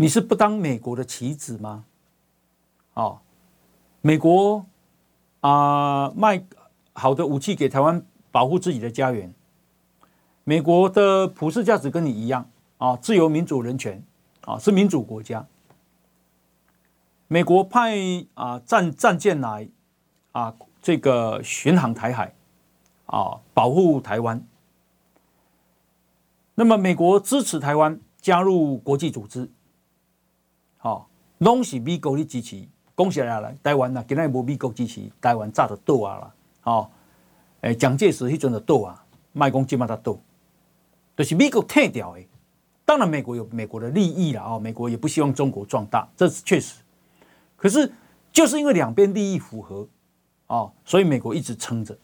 [0.00, 1.84] 你是不当美国的棋子吗？
[2.94, 3.18] 哦，
[4.00, 4.64] 美国
[5.40, 6.44] 啊、卖
[6.92, 9.34] 好的武器给台湾保护自己的家园。
[10.44, 14.00] 美国的普世价值跟你一样啊、自由、民主、人权
[14.42, 15.44] 啊、是民主国家。
[17.26, 17.96] 美国派
[18.34, 19.68] 啊、战战舰来
[20.30, 22.32] 啊，这个巡航台海
[23.06, 24.46] 啊，保护台湾。
[26.54, 29.50] 那么美国支持台湾加入国际组织。
[30.82, 31.04] 哦，
[31.38, 36.34] 拢是美国的支持，讲起来了，台湾呐，今仔无美国支持，台湾早就倒啊啦。
[36.64, 36.90] 哦，
[37.62, 40.16] 诶，蒋介石迄阵就倒啊，卖讲即马他倒，
[41.16, 42.28] 就是美国退掉诶。
[42.84, 46.80] 当然，美国有美国的利益了啊，美国也不希望中国壮大，这是确实。
[47.56, 47.92] 可是，
[48.32, 49.86] 就是因为两边利益符合，
[50.46, 51.96] 哦，所以美国一直撑着。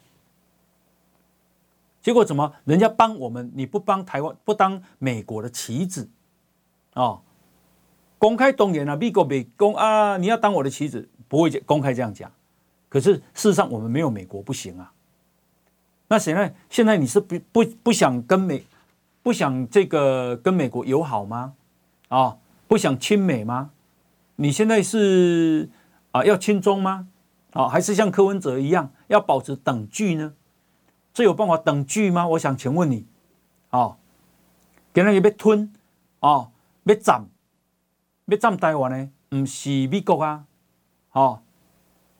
[2.02, 2.52] 结果怎么？
[2.64, 6.06] 人家帮我们，你不帮台湾，不当美国的棋子，
[6.92, 7.22] 哦？
[8.18, 10.16] 公开动员了，美国没公啊！
[10.16, 12.31] 你要当我的棋子，不会公开这样讲。
[12.88, 14.92] 可是事实上，我们没有美国不行啊。
[16.09, 18.64] 那现在现在你是不不不想跟美
[19.22, 21.55] 不想这个跟美国友好吗？
[22.09, 22.37] 啊，
[22.68, 23.70] 不想亲美吗？
[24.37, 25.68] 你现在是
[26.12, 27.09] 啊要亲中吗？
[27.53, 30.35] 啊，还是像柯文哲一样要保持等距呢？
[31.12, 32.27] 这有办法等距吗？
[32.29, 33.07] 我想请问你，
[33.70, 33.96] 啊，
[34.92, 35.72] 给人也被吞
[36.20, 36.50] 啊，
[36.85, 37.27] 要斩。
[38.26, 39.10] 要占台湾呢？
[39.28, 40.44] 不是美国啊，
[41.12, 41.40] 哦，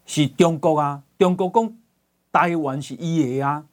[0.05, 1.03] 是中国啊。
[1.19, 1.73] 中国讲
[2.33, 3.65] 台湾是伊的啊，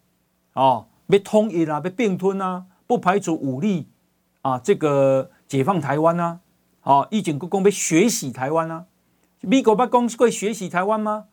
[0.53, 3.87] 哦，要统一啊，要并吞啊，不排除武力
[4.41, 6.39] 啊，这个解放台湾啊。
[6.83, 8.85] 哦，以前佫讲要学习台湾啊。
[9.41, 11.25] 美国不讲过学习台湾吗？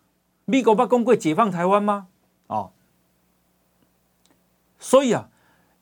[0.47, 2.09] 美国不讲过解放台湾吗？
[2.47, 2.71] 哦，
[4.79, 5.29] 所以啊，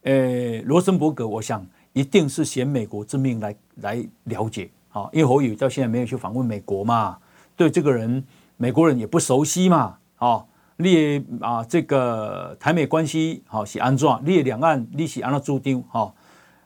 [0.02, 7.18] 呃，罗森伯格，我想一定是衔美国之命来来了解啊，因为侯友到现在没有去访问美国嘛，
[7.54, 8.24] 对这个人
[8.56, 10.42] 美国人也不熟悉嘛，啊，
[10.78, 16.14] 列啊这个台美关系好是安怎，列两岸你是安怎注定哈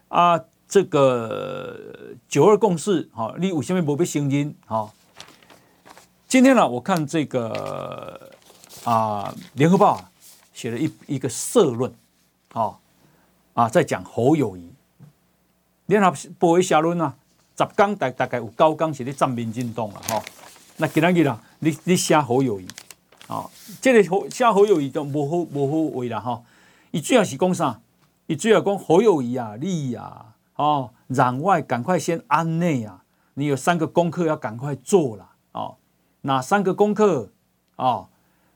[0.07, 1.77] 啊，这个
[2.29, 4.95] 九二共识好，你有什么不被声音好？
[6.29, 8.31] 今天呢，我看这个
[8.85, 10.01] 啊联合报
[10.53, 11.93] 写了一一个社论，
[12.53, 12.79] 啊。
[13.55, 14.73] 啊，在讲侯友宜，
[15.87, 17.17] 联合报的社论啊，
[17.61, 20.23] 十工大大概有九工是咧赞民进党了吼。
[20.79, 22.67] 那今仔日啦，你你写好友谊，
[23.29, 23.51] 哦，
[23.83, 26.43] 这个好写好友谊都无好无好话啦哈。
[26.91, 27.79] 伊主要是讲啥？
[28.29, 35.77] 伊主要讲好友谊啊，你啊，哦，攘外赶快先安内啊，你有三个功课要赶快做了哦。
[36.23, 37.31] 哪三个功课？
[37.77, 38.09] 哦，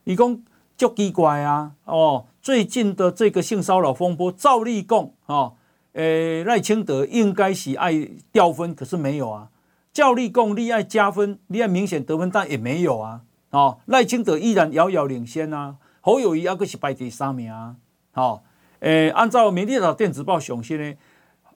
[0.05, 0.40] 伊讲
[0.79, 2.25] 足奇怪啊，哦。
[2.40, 5.53] 最近的这个性骚扰风波，赵立贡啊，
[5.94, 9.50] 诶赖清德应该是爱掉分，可是没有啊。
[9.92, 13.22] 赵立贡你爱加分，你爱明显得分，但也没有啊。
[13.50, 15.76] 哦，赖清德依然遥遥领先啊。
[16.00, 17.76] 侯友宜要个是排第三名啊。
[18.11, 18.44] 好，
[18.80, 20.94] 诶，按照《美丽岛电子报》雄心呢，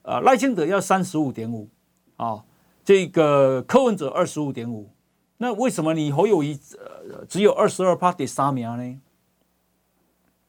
[0.03, 1.69] 呃，赖清德要三十五点五
[2.15, 2.45] 啊，
[2.85, 4.89] 这个柯文哲二十五点五，
[5.37, 9.01] 那为什么你侯友谊呃只有二十二趴第三名呢？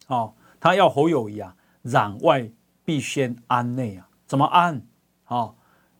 [0.06, 2.50] 哦，他要侯友谊啊，攘外
[2.90, 4.82] 必先安内啊，怎么安？
[5.28, 5.54] 哦，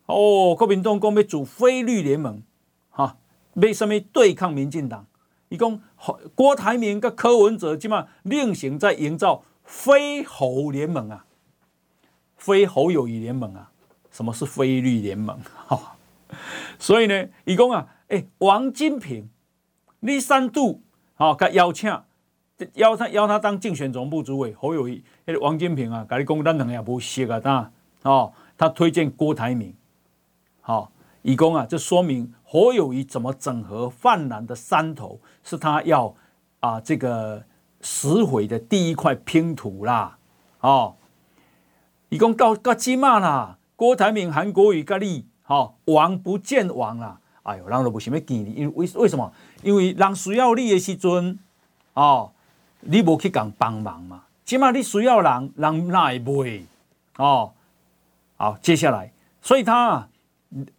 [0.06, 2.42] 哦，国民党讲要组非绿联盟，
[2.90, 3.16] 哈、哦，
[3.62, 5.06] 为什么对抗民进党？
[5.50, 5.80] 伊讲
[6.34, 11.24] 郭台铭跟柯文哲今嘛另行在营造非侯联盟啊，
[12.36, 13.70] 非侯友谊联盟啊，
[14.10, 15.38] 什么是非绿联盟？
[15.68, 15.96] 哈、
[16.76, 19.30] 所以呢，伊讲啊，诶、王金平，
[20.00, 20.82] 你三度
[21.14, 21.96] 啊，甲、哦、邀请。
[22.74, 25.02] 邀他邀他当竞选总部主委，侯友谊
[25.38, 29.74] 王金平啊，甲你讲，咱两个也不熟啊，当哦，他推荐郭台铭，
[30.60, 30.88] 好、哦，
[31.22, 36.14] 以公啊，这说明侯友宜怎么整合泛蓝的山头，是他要
[36.60, 37.42] 啊这个
[37.80, 40.16] 拾回的第一块拼图啦，
[40.60, 40.96] 哦，
[42.08, 49.32] 以公告告鸡骂啦，郭台铭、韩国瑜、咖喱，好，王不见王啦，哎呦，人都不想要见你，因为为什么？
[49.62, 51.38] 因为人需要你的时阵，
[51.94, 52.32] 哦。
[52.82, 54.22] 你无去讲帮忙嘛？
[54.50, 56.66] 起码你需要人，人哪会买？
[57.24, 57.52] 哦，
[58.36, 60.08] 好，接下来，所以他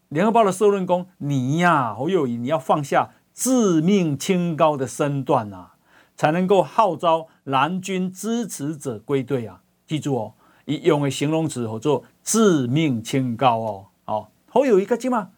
[0.09, 5.75] 联合报的社论讲，你呀、啊，侯友宜，你要放下自命清高的身段啊，
[6.17, 9.61] 才能够号召蓝军支持者归队啊！
[9.87, 10.33] 记住哦，
[10.65, 13.85] 以用的形容词叫做自命清高哦。
[14.03, 15.29] 哦，侯友宜个起码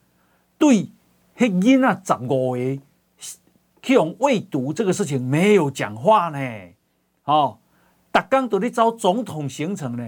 [0.57, 0.89] 对
[1.37, 2.81] 迄囡仔十五个。
[3.83, 6.39] 去用喂毒这个事情没有讲话呢，
[7.25, 7.59] 哦，
[8.13, 10.07] 大刚都在找总统行程呢，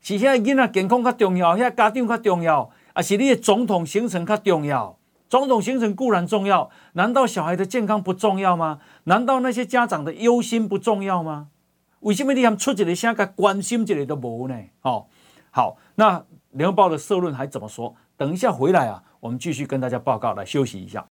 [0.00, 4.98] 是现在囡仔健康较重要，现在家长较重要，还是你的总统行程较重要？
[5.28, 8.80] 总统行程固然重要，难道小孩的健康不重要吗？
[9.04, 11.50] 难道那些家长的忧心不重要吗？
[12.00, 14.60] 为什么你还出一个声，个关心一个都无呢？
[14.82, 15.06] 哦，
[15.52, 17.94] 好，那联合报的社论还怎么说？
[18.16, 21.06] 等一下回来啊，我们继续跟大家报告，来休息一下。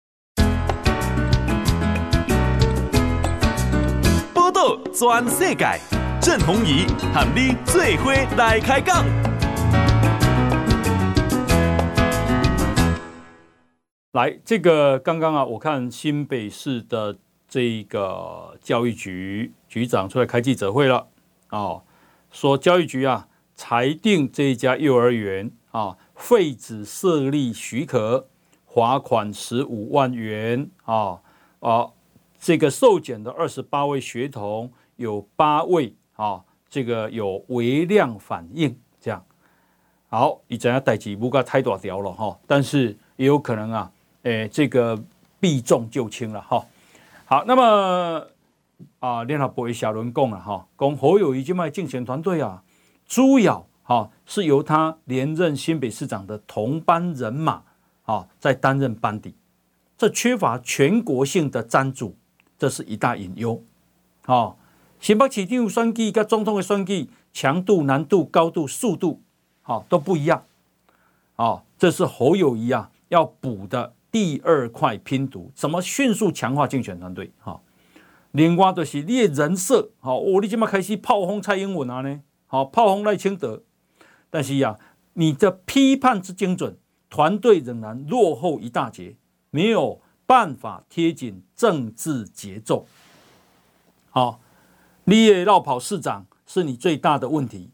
[4.93, 5.79] 全世界，
[6.21, 9.05] 郑弘仪喊你最伙来开讲。
[14.11, 21.07] 来，这个刚刚啊，我看新北市的这个教育局局长出来开记者会了，
[21.51, 21.83] 哦，
[22.29, 28.27] 说教育局啊裁定这一家幼儿园啊废止设立许可，
[28.67, 31.21] 罚款十五万元啊
[31.61, 31.91] 啊，
[32.37, 34.73] 这个受检的二十八位学童。
[35.01, 39.21] 有八位啊，这个有微量反应，这样
[40.07, 43.91] 好，你怎样代志不该太大条了哈，但是也有可能啊，
[44.23, 44.97] 诶，这个
[45.39, 46.63] 避重就轻了哈。
[47.25, 48.27] 好，那么
[48.99, 52.63] 啊，联合报的社论讲了哈，共侯友宜这卖竞选团队啊，
[53.07, 57.63] 主要哈是由他连任新北市长的同班人马
[58.03, 59.33] 啊在担任班底，
[59.97, 62.15] 这缺乏全国性的赞助，
[62.57, 63.61] 这是一大隐忧，
[64.25, 64.55] 啊。
[65.01, 69.19] 新北市长选举跟总统的选举强度、难度、高度、速度，
[69.63, 70.45] 好都不一样，
[71.37, 77.31] 啊，这是侯友谊啊要补的第二块拼图，怎么迅速强化竞选团队？
[77.39, 77.59] 哈，
[78.29, 82.21] 另外就是你的人设，好，哦，你怎么开始炮轰蔡英文啊呢？
[82.45, 83.63] 好，炮轰赖清德，
[84.29, 84.77] 但是呀，
[85.13, 86.77] 你的批判之精准，
[87.09, 89.15] 团队仍然落后一大截，
[89.49, 92.85] 没有办法贴紧政治节奏，
[94.11, 94.39] 好。
[95.05, 97.69] 你也绕跑市长是你最大的问题。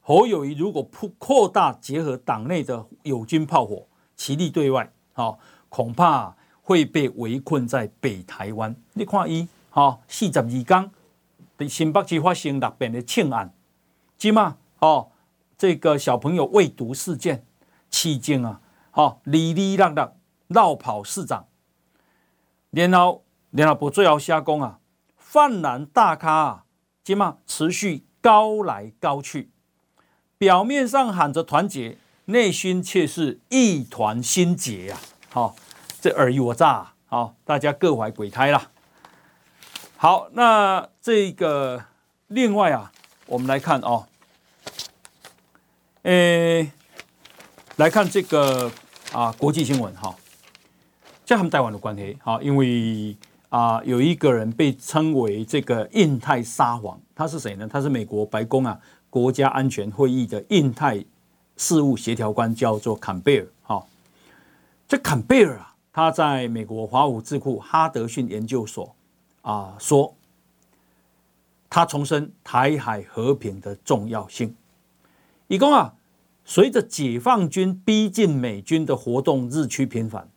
[0.00, 3.86] 侯友宜如果扩扩大结合党内的友军炮火，
[4.16, 5.38] 齐力对外，好，
[5.68, 8.74] 恐怕会被围困在北台湾。
[8.92, 10.90] 你看伊，好，四十二天
[11.56, 13.52] 在新北市发生六变的庆案，
[14.16, 15.08] 即嘛，哦，
[15.58, 17.44] 这个小朋友喂毒事件，
[17.90, 18.60] 期间啊，
[18.90, 20.12] 好，哩哩啦啦
[20.48, 21.46] 绕跑市长，
[22.70, 24.78] 然后然后不最后写讲啊，
[25.28, 26.64] 泛蓝大咖啊，
[27.02, 29.50] 即嘛持续高来高去，
[30.38, 34.96] 表面上喊着团结，内心却是一团心结呀，
[35.28, 35.56] 好，
[36.00, 38.70] 这尔虞我诈，好，大家各怀鬼胎啦。
[39.96, 41.84] 好，那这个
[42.28, 42.92] 另外啊，
[43.26, 44.06] 我们来看哦，
[46.02, 46.70] 诶，
[47.74, 48.70] 来看这个
[49.12, 50.14] 啊国际新闻哈，
[51.24, 53.16] 这和台湾的关系哈，因为
[53.48, 57.68] 啊有一个人被称为这个印太沙皇，他是谁呢？
[57.68, 58.78] 他是美国白宫啊
[59.08, 61.04] 国家安全会议的印太
[61.56, 63.46] 事务协调官，叫做坎贝尔。
[63.62, 63.86] 哈，
[64.86, 68.94] 这坎贝尔啊，他在美国华府智库哈德逊研究所。
[69.42, 70.12] 啊，说
[71.70, 74.52] 他重申台海和平的重要性。
[75.46, 75.94] 以供啊，
[76.44, 80.28] 随着解放军逼近美军的活动日趋频繁，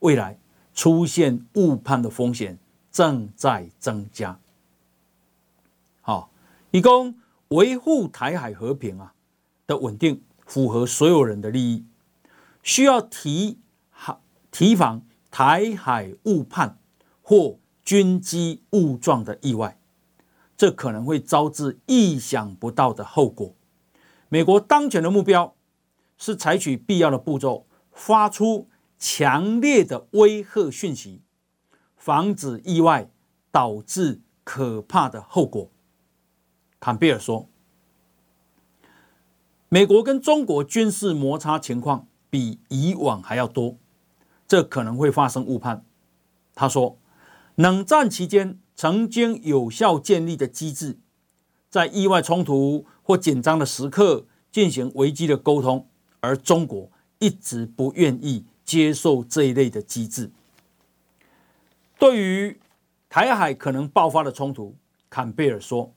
[0.00, 0.36] 未来
[0.76, 2.56] 出现误判的风险
[2.92, 4.38] 正在增加。
[6.00, 6.30] 好，
[6.70, 7.16] 以供
[7.48, 9.12] 维护台海和平啊
[9.66, 11.84] 的稳定，符合所有人的利益，
[12.62, 13.58] 需要提
[14.52, 15.02] 提防
[15.32, 16.78] 台海误判
[17.20, 17.58] 或。
[17.86, 19.78] 军机误撞的意外，
[20.56, 23.54] 这可能会招致意想不到的后果。
[24.28, 25.54] 美国当前的目标
[26.18, 28.68] 是采取必要的步骤，发出
[29.08, 31.22] 强烈的威吓讯息，
[31.96, 33.08] 防止意外
[33.52, 35.70] 导致可怕的后果。
[36.80, 37.48] 坎贝尔说
[39.70, 43.76] ：“美国跟中国军事摩擦情况比以往还要多，
[44.48, 45.84] 这可能会发生误判。”
[46.56, 46.98] 他说。
[47.54, 50.98] 冷战期间曾经有效建立的机制，
[51.70, 55.88] 在意外冲突或紧张的时刻进行危机的沟通，
[56.20, 60.30] 而中国一直不愿意接受这一类的机制。
[61.98, 62.60] 对于
[63.08, 64.76] 台海可能爆发的冲突，
[65.08, 65.94] 坎贝尔说，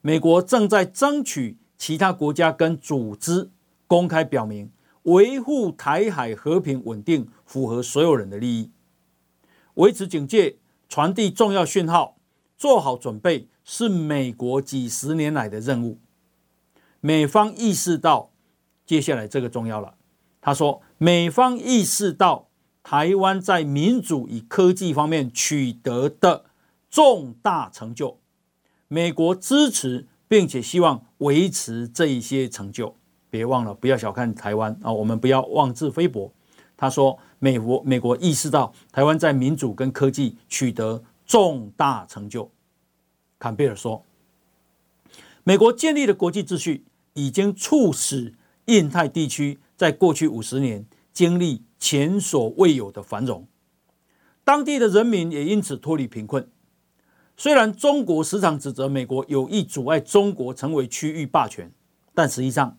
[0.00, 3.50] 美国正在争取其他国家跟组织
[3.88, 4.70] 公开表明，
[5.02, 8.70] 维护台海和平稳定符合所有人的利益，
[9.74, 10.58] 维持警戒。
[10.92, 12.16] 传递重要讯号，
[12.56, 16.00] 做好准备是美国几十年来的任务。
[16.98, 18.32] 美方意识到，
[18.84, 19.94] 接下来这个重要了。
[20.40, 22.50] 他说，美方意识到
[22.82, 26.44] 台湾在民主与科技方面取得的
[26.90, 28.18] 重大成就，
[28.86, 32.94] 美国支持并且希望维持这一些成就。
[33.30, 36.30] 别忘了，不要小看台湾啊，我们不要妄自菲薄。
[36.76, 37.18] 他说。
[37.42, 42.50] 美国美国意识到台湾在民主跟科技取得重大成就，
[43.38, 44.04] 坎贝尔说，
[45.42, 46.84] 美国建立的国际秩序
[47.14, 48.34] 已经促使
[48.66, 53.48] 印太地区在过去五十年经历前所未有的繁荣，
[54.44, 56.46] 当地的人民也因此脱离贫困。
[57.34, 61.72] 虽然中国时常指责美国有意阻碍中国成为区域霸权，
[62.12, 62.76] 但实际上，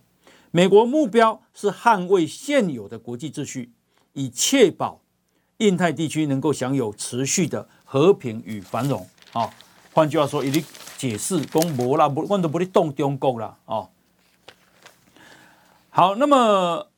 [0.51, 3.71] 美国目标是捍卫现有的国际秩序。
[4.13, 5.01] 以确保
[5.57, 9.09] 印太地区能够享有持续的和平与繁荣。
[9.33, 9.49] 啊，
[9.91, 10.63] 换句话说，一定
[10.99, 13.57] 解释公无啦，不，我都不会动中国了。
[13.65, 13.89] 哦，
[15.89, 16.90] 好，那么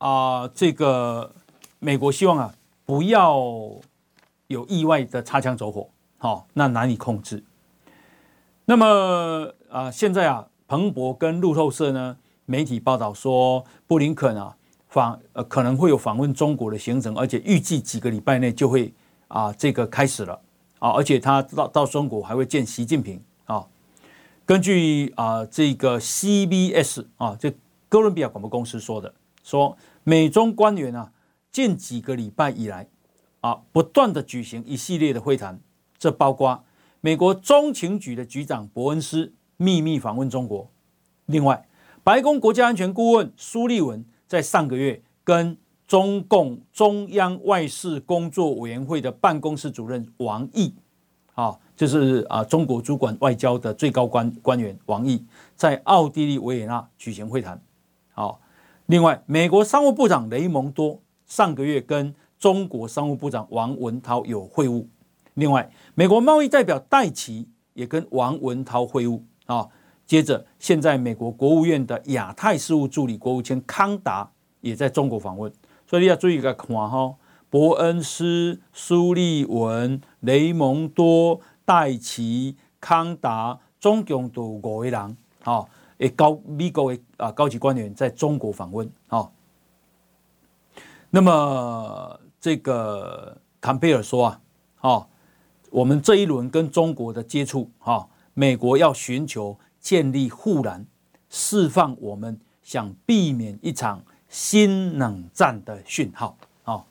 [0.00, 1.32] 啊，这个
[1.78, 3.40] 美国希望啊，不要
[4.48, 5.88] 有意外的擦枪走火。
[6.18, 7.44] 好，那难以控制。
[8.64, 14.56] 那么啊，现在啊，彭博跟路透社呢，媒体报道说，布林肯啊。
[14.88, 18.92] 访呃可能会有访问中国的行程，而且预计几个礼拜内就会
[19.28, 20.40] 啊这个开始了
[20.80, 23.64] 啊，而且他到到中国还会见习近平啊。
[24.44, 27.52] 根据啊这个 CBS 啊，这
[27.88, 31.12] 哥伦比亚广播公司说的，说美中官员啊
[31.50, 32.88] 近几个礼拜以来
[33.40, 35.60] 啊不断的举行一系列的会谈，
[35.98, 36.64] 这包括
[37.00, 40.70] 美国中情局的局长伯恩斯秘密访问中国，
[41.26, 41.66] 另外
[42.02, 44.04] 白宫国家安全顾问苏利文。
[44.30, 50.72] 在上个月，跟中共中央外事工作委员会的办公室主任王毅，
[51.34, 55.26] 啊，就是啊中国主管外交的最高官官员王毅，
[55.56, 57.60] 在奥地利维也纳举行会谈。
[58.12, 58.40] 好，
[58.90, 64.84] 另外，美国商务部长雷蒙多上个月跟中国商务部长王文涛有会晤。
[65.34, 69.20] 另外，美国贸易代表戴奇也跟王文涛会晤。
[69.46, 69.68] 啊，
[70.08, 74.28] 接着，现在美国国务院的亚太事务助理国务卿康达
[74.60, 75.52] 也在中国访问，
[75.86, 77.14] 所以你要注意一个看哈，
[77.48, 85.64] 伯恩斯、苏利文、雷蒙多、戴奇、康达，总共都五位人，哈，
[86.00, 89.30] 诶高美国的啊高级官员在中国访问，哈。
[91.10, 94.40] 那么这个坎贝尔说啊，
[94.76, 95.08] 哈，
[95.70, 100.86] 我们这一轮跟中国的接触，哈，美国要寻求建立护栏，
[101.28, 106.84] 释放我们想避免一场新冷战的讯号，啊，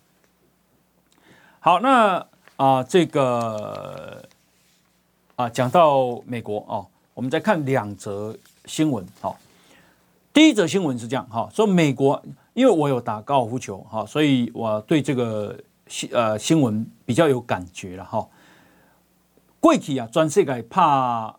[1.62, 4.28] 好，那啊这个
[5.38, 8.38] 啊讲到美国啊，我们再看两则
[8.70, 9.38] 新闻，好，
[10.32, 12.24] 第一则新闻是这样，哈，说美国。
[12.54, 15.58] 因为我有打高尔夫球哈，所以我对这个
[15.88, 18.28] 新呃新闻比较有感觉了哈。
[19.62, 21.34] 过去啊，全世界怕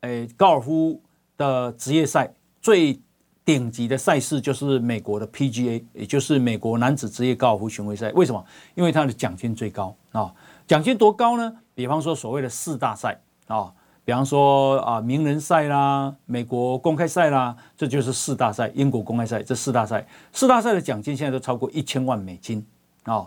[0.00, 0.98] 诶高尔夫
[1.36, 2.32] 的职业赛
[2.62, 2.98] 最
[3.44, 8.10] 顶级的赛事就是美国的 PGA，也就是美国男子职业高尔夫巡回赛。
[8.12, 8.42] 为什么？
[8.74, 10.32] 因为它的奖金最高啊，
[10.66, 11.54] 奖金多高呢？
[11.74, 13.70] 比方说所谓的四大赛啊。
[14.04, 18.70] 比方说啊，名人赛啦，美国公开赛啦，这就是四大赛。
[18.74, 22.66] 英国公开赛这四大赛，四大赛的奖金现在都超过一千万美金
[23.04, 23.26] 啊！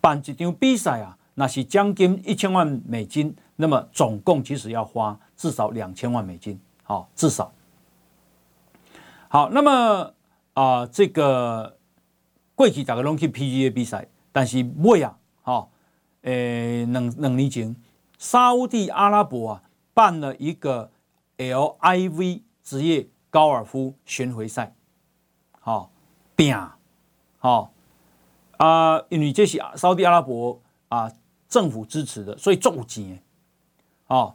[0.00, 7.52] 办一场比赛啊，那是奖金一千万美金，那么总共其实要花至少两千万美金，好，至少。
[9.28, 10.12] 好，那么
[10.54, 11.76] 啊，这个
[12.56, 15.68] 过去大家拢去 PGA 比赛，但是尾啊，哈，
[16.22, 17.76] 诶，两两年前，
[18.18, 19.62] 沙乌地阿拉伯啊。
[19.96, 20.90] 办了一个
[21.38, 24.76] LIV 职业高尔夫巡回赛，
[25.58, 25.90] 好，
[26.36, 26.54] 拼，
[27.38, 27.72] 好。
[28.58, 31.10] 啊，因为这是沙特阿拉伯啊
[31.48, 33.22] 政府支持的，所以赚钱，
[34.08, 34.34] 哦，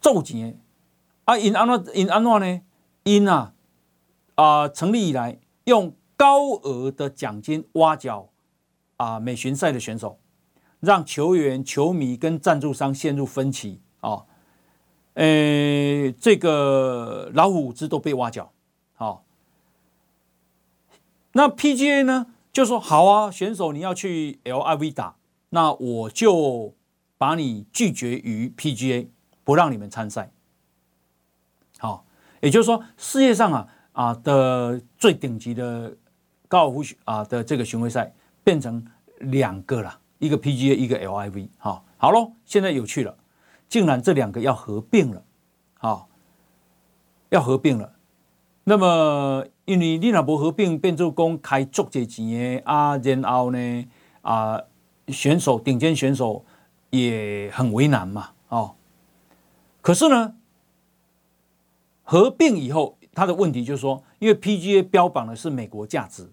[0.00, 0.58] 赚钱
[1.24, 2.60] 啊，因安怎因安怎呢？
[3.04, 3.52] 因啊
[4.34, 8.30] 啊成立以来，用高额的奖金挖角
[8.96, 10.18] 啊美巡赛的选手，
[10.80, 14.24] 让球员、球迷跟赞助商陷入分歧啊。
[15.18, 18.52] 呃，这个老虎子都被挖角，
[18.94, 19.24] 好，
[21.32, 25.16] 那 PGA 呢就说好啊，选手你要去 LIV 打，
[25.48, 26.76] 那我就
[27.16, 29.08] 把你拒绝于 PGA，
[29.42, 30.30] 不让你们参赛。
[31.80, 32.06] 好，
[32.40, 35.96] 也就是说世界上啊啊的最顶级的
[36.46, 38.14] 高尔夫啊的这个巡回赛
[38.44, 38.86] 变成
[39.18, 41.48] 两个了，一个 PGA，一个 LIV。
[41.58, 43.17] 好，好喽，现在有趣了。
[43.68, 45.22] 竟然这两个要合并了，
[45.78, 46.06] 啊，
[47.28, 47.92] 要合并了。
[48.64, 53.84] 那么因为你若不合并，变做讲开足这钱的啊，然后呢
[54.22, 54.60] 啊，
[55.08, 56.44] 选手顶尖选手
[56.90, 58.74] 也很为难嘛，哦。
[59.80, 60.34] 可是呢，
[62.02, 66.30] 合并以后，他的问题就是说，因为 PGA 标榜的是美国价值，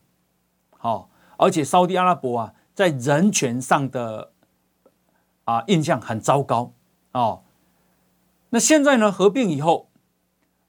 [0.78, 4.32] 好，而且沙特阿拉伯啊，在人权上的
[5.46, 6.74] 啊印象很糟糕。
[7.16, 7.44] 哦，
[8.50, 9.10] 那现在呢？
[9.10, 9.88] 合并以后，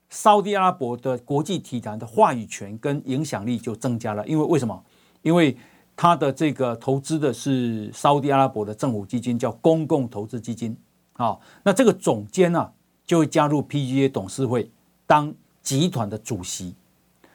[0.09, 4.25] 沙特阿拉伯的国际体坛的话语权跟影响力就增加了。
[4.29, 4.85] 因为为什么？
[5.23, 5.57] 因为
[5.97, 10.77] 他的这个投资的是沙特阿拉伯的政府基金，叫公共投资基金。
[11.15, 12.73] 啊、哦，那这个总监呢、啊，
[13.05, 14.71] 就会加入 PGA 董事会
[15.05, 15.35] 当
[15.65, 16.77] 集团的主席，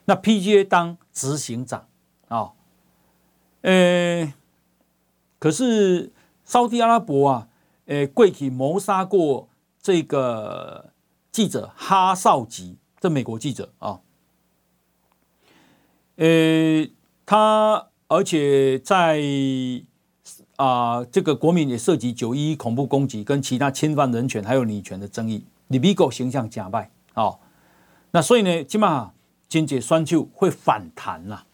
[0.05, 1.81] 那 PGA 当执行长。
[2.29, 2.51] 啊、哦，
[3.63, 4.33] 呃，
[5.37, 6.13] 可是
[6.45, 7.49] 沙特阿拉伯啊。
[7.91, 9.49] 诶，过去谋杀过
[9.81, 10.93] 这个
[11.29, 13.99] 记者哈少吉，这美国记者啊。
[16.15, 16.89] 诶，
[17.25, 19.21] 他而且在
[20.55, 27.35] 啊，这个国民也涉及九一一恐怖攻击跟其他侵犯人权还有女权的争议，你美国形象假败啊。
[28.11, 29.11] 那所以呢，起码
[29.49, 31.45] 经济双就会反弹了。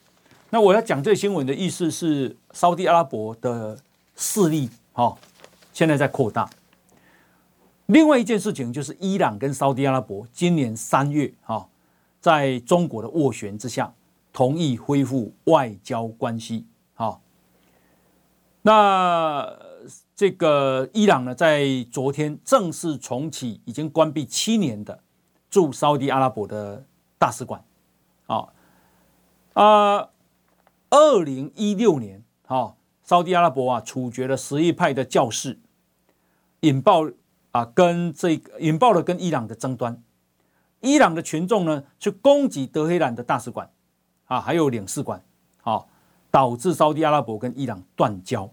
[0.52, 3.80] 那我要讲这新闻的意思是，沙特阿拉伯的
[4.16, 5.18] 势力哈。
[5.78, 6.50] 现在在扩大。
[7.86, 11.70] 另外一件事情就是，伊朗跟沙特阿拉伯今年三月哈，
[12.20, 13.94] 在中国的斡旋之下，
[14.34, 16.66] 同意恢复外交关系。
[16.96, 17.22] 哈，
[18.64, 19.56] 那
[20.16, 25.00] 这个伊朗呢，在昨天正式重启已经关闭七年的
[25.48, 26.84] 驻沙特阿拉伯的
[27.20, 27.64] 大使馆。
[28.26, 28.50] 啊
[29.54, 30.10] 啊，
[30.90, 35.60] 二零一六年哈，沙特阿拉伯啊处决了什叶派的教士。
[36.62, 37.08] 引爆
[37.52, 40.02] 啊，跟这个引爆了跟伊朗的争端，
[40.82, 43.70] 伊朗的群众呢去攻击德黑兰的大使馆
[44.26, 45.24] 啊，还有领事馆，
[45.64, 45.86] 啊，
[46.32, 48.50] 导致沙特阿拉伯跟伊朗断交。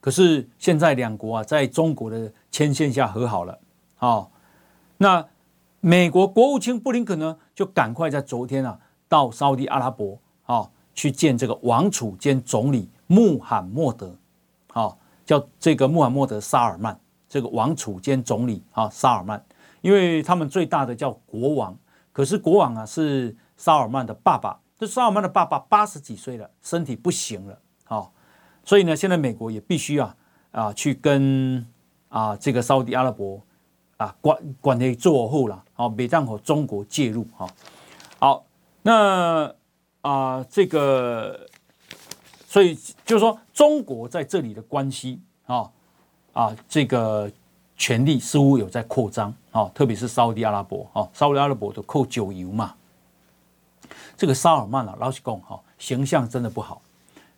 [0.00, 3.58] 可是现在两国啊，在中国的牵线下和好了，
[3.98, 4.28] 啊，
[4.98, 5.28] 那
[5.80, 14.16] 美国国务卿布林肯呢，就赶快在昨天啊，到沙地阿拉伯啊去见这个王储兼总理穆罕默德，
[14.72, 14.96] 啊，
[15.32, 19.42] 叫这个穆罕默德沙尔曼，这个王储兼总理啊沙尔曼，
[19.80, 21.74] 因为他们最大的叫国王，
[22.12, 28.06] 可是国王啊是沙尔曼的爸爸，这沙尔曼的爸爸八十几岁了，身体不行了，啊，
[28.62, 30.14] 所以呢，现在美国也必须啊
[30.50, 31.66] 啊去跟
[32.10, 33.40] 啊这个沙地阿拉伯。
[33.98, 37.24] 啊，关关系做好了，好，别让和中国介入，
[38.18, 38.44] 好，
[38.82, 39.54] 那
[40.00, 41.48] 啊，这个，
[42.52, 42.74] 所以
[43.06, 45.70] 就是说，中国在这里的关系啊
[46.34, 47.30] 啊，这个
[47.78, 52.74] 权力似乎有在扩张，啊，特别是沙特阿拉伯，啊，沙特阿拉伯的扣九油嘛，
[54.18, 56.82] 这个沙尔曼啊，老实讲，哈，形象真的不好，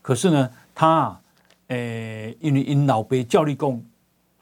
[0.03, 1.21] 可是呢，他，啊，
[1.69, 3.81] 诶，因为因老辈教力共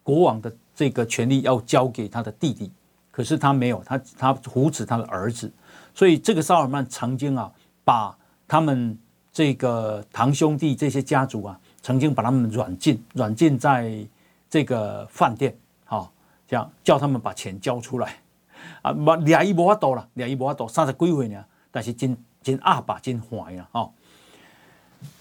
[0.02, 0.50] 国王的。
[0.74, 2.72] 这个权力要交给他的弟弟，
[3.10, 5.52] 可是他没有，他他扶持他的儿子，
[5.94, 7.52] 所以这个沙尔曼曾经啊，
[7.84, 8.16] 把
[8.48, 8.98] 他们
[9.32, 14.06] 这个堂兄弟这些家族啊，曾经把他们软禁，软禁在
[14.50, 16.12] 这个饭店，好，
[16.46, 18.16] 这样叫他们把钱交出来，
[18.82, 23.88] 啊，把俩一无法度了，俩一无法度，三十几岁呢，但是真真阿爸真坏呀，啊，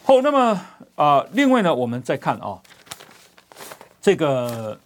[0.04, 0.62] 好，那么
[0.96, 2.62] 啊、另外呢，我们再看啊，
[4.02, 4.80] 这个。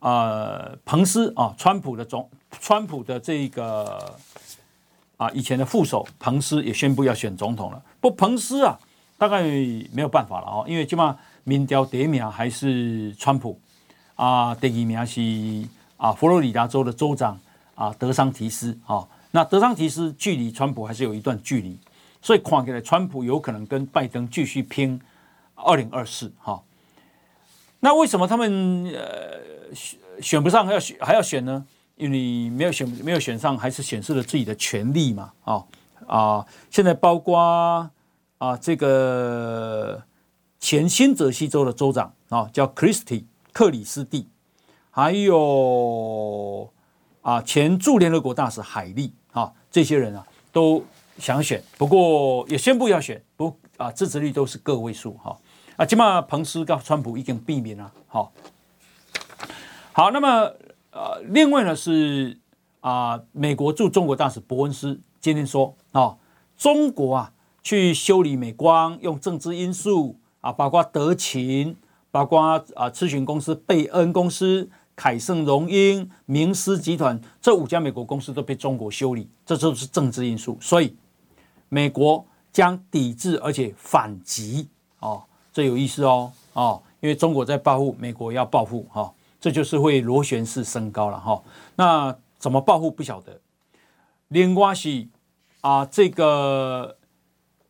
[0.00, 4.14] 呃，彭斯啊，川普的总，川普的这个
[5.16, 7.82] 啊，以前的副手彭斯也宣布要选总统了。
[8.00, 8.78] 不，彭斯啊，
[9.16, 9.42] 大概
[9.92, 13.60] 没有办法了哦，因为起码民调第一名还是川普
[14.14, 17.38] 啊，第二名是啊佛罗里达州的州长
[17.74, 19.06] 啊德桑提斯啊。
[19.30, 21.78] 那德桑提斯距离川普还是有一段距离，
[22.22, 25.00] 所以看起来川普有可能跟拜登继续拼
[25.54, 26.62] 二零二四哈。
[27.80, 29.58] 那为什么他们呃？
[29.74, 31.62] 选选不上还要选还要选呢？
[31.96, 35.30] 因为你没有选没有选上，还是显示了自己的权力嘛？
[35.44, 35.62] 啊
[36.06, 36.46] 啊！
[36.70, 37.90] 现在包括
[38.38, 40.02] 啊这个
[40.60, 44.28] 前新泽西州的州长啊，叫 Christie 克里斯蒂，
[44.90, 46.70] 还有
[47.22, 50.84] 啊前驻联合国大使海利啊，这些人啊都
[51.18, 55.36] 想选，不过也宣布要选，不啊支持率都是个位数哈
[55.76, 58.32] 啊，起码彭斯跟川普已经避免了好。
[59.92, 60.52] 好，那么
[60.92, 62.38] 呃，另外呢是
[62.80, 66.18] 啊、美国驻中国大使伯恩斯今天说啊、哦，
[66.56, 71.76] 中国啊去修理美光，用政治因素啊，包括德勤，
[72.10, 80.96] 包括啊咨询公司贝恩公司、凯盛荣英、明斯集团这五家美国公司都被中国修理，这就是政治因素，所以
[81.68, 84.68] 美国将抵制而且反击
[85.00, 89.02] 哦，这有意思哦哦，因为中国在报复，美国要报复哈。
[89.02, 91.40] 哦这就是会螺旋式升高了哈，
[91.76, 93.40] 那怎么报复不晓得。
[94.28, 95.08] 另外是
[95.62, 96.96] 啊，这个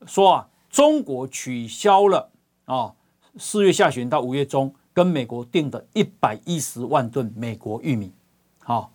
[0.07, 2.31] 说啊，中国取消了
[2.65, 2.95] 啊，
[3.37, 8.13] 四月下旬到五月中跟美国订的一百一十万吨美国玉米，
[8.65, 8.91] 好，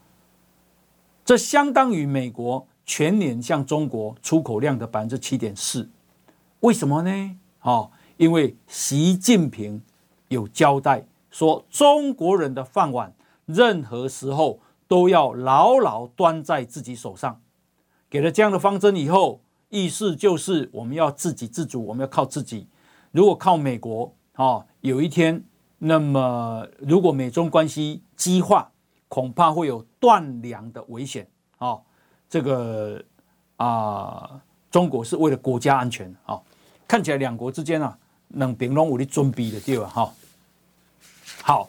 [1.24, 5.89] 这相当于美国全年向中国出口量的百分之七点四。
[6.59, 7.38] 为什么呢？
[7.59, 9.82] 啊，因为习近平
[10.28, 11.05] 有交代。
[11.32, 13.11] 说中国人的饭碗，
[13.45, 17.41] 任何时候都要牢牢端在自己手上。
[18.14, 22.68] 给了这样的方针以后，意思就是我们要自给自足，我们要靠自己。
[23.09, 25.43] 如果靠美国啊，有一天，
[25.80, 28.70] 那么如果美中关系激化，
[29.07, 31.80] 恐怕会有断粮的危险啊。
[32.30, 33.03] 这个
[33.57, 34.39] 啊，
[34.70, 36.39] 中国是为了国家安全啊。
[36.88, 37.97] 看起来两国之间啊，
[38.28, 39.88] 能平拢有的准备的对吧？
[39.88, 40.14] 哈。
[41.41, 41.68] 好，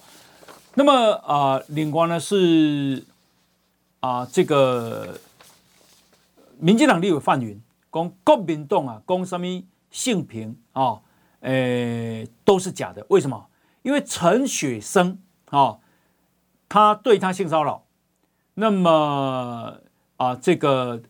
[0.74, 3.02] 那么啊、呃，另外呢是
[4.00, 5.18] 啊、呃，这个
[6.64, 7.60] 民进党立委范云
[7.92, 9.46] 讲国民党啊，讲什么
[9.90, 10.98] 性平啊，
[11.40, 13.04] 诶，都是假的。
[13.10, 13.46] 为什么？
[13.82, 15.18] 因为陈雪生
[15.50, 15.76] 啊，
[16.66, 17.84] 他对他性骚扰，
[18.54, 19.74] 那么
[20.16, 21.02] 啊、这个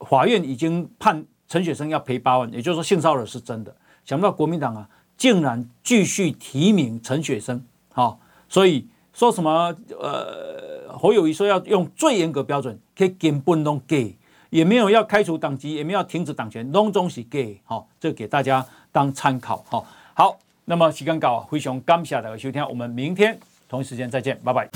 [0.00, 3.76] 法院已经判陈雪生要赔八万，也就是说性骚扰是真的。
[4.04, 4.90] 想不到国民党啊。
[5.16, 8.18] 竟然继续提名陈雪生，好，
[8.48, 14.18] 所以说什么呃，侯友谊说要用最严格标准，可以根本都给，
[14.54, 19.84] 也没有要开除党籍，也没有要停止党权，拢总是给，好，这给大家当参考，好，
[20.14, 23.36] 好，那么时间到，非常感谢大家收听，我们明天
[23.68, 24.68] 同一时间再见，拜拜。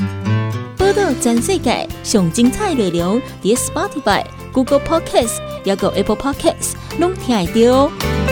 [0.77, 8.28] 报道全世界上精彩内容，点 Spotify、Google Podcasts，还有 Apple Podcasts，拢听得到。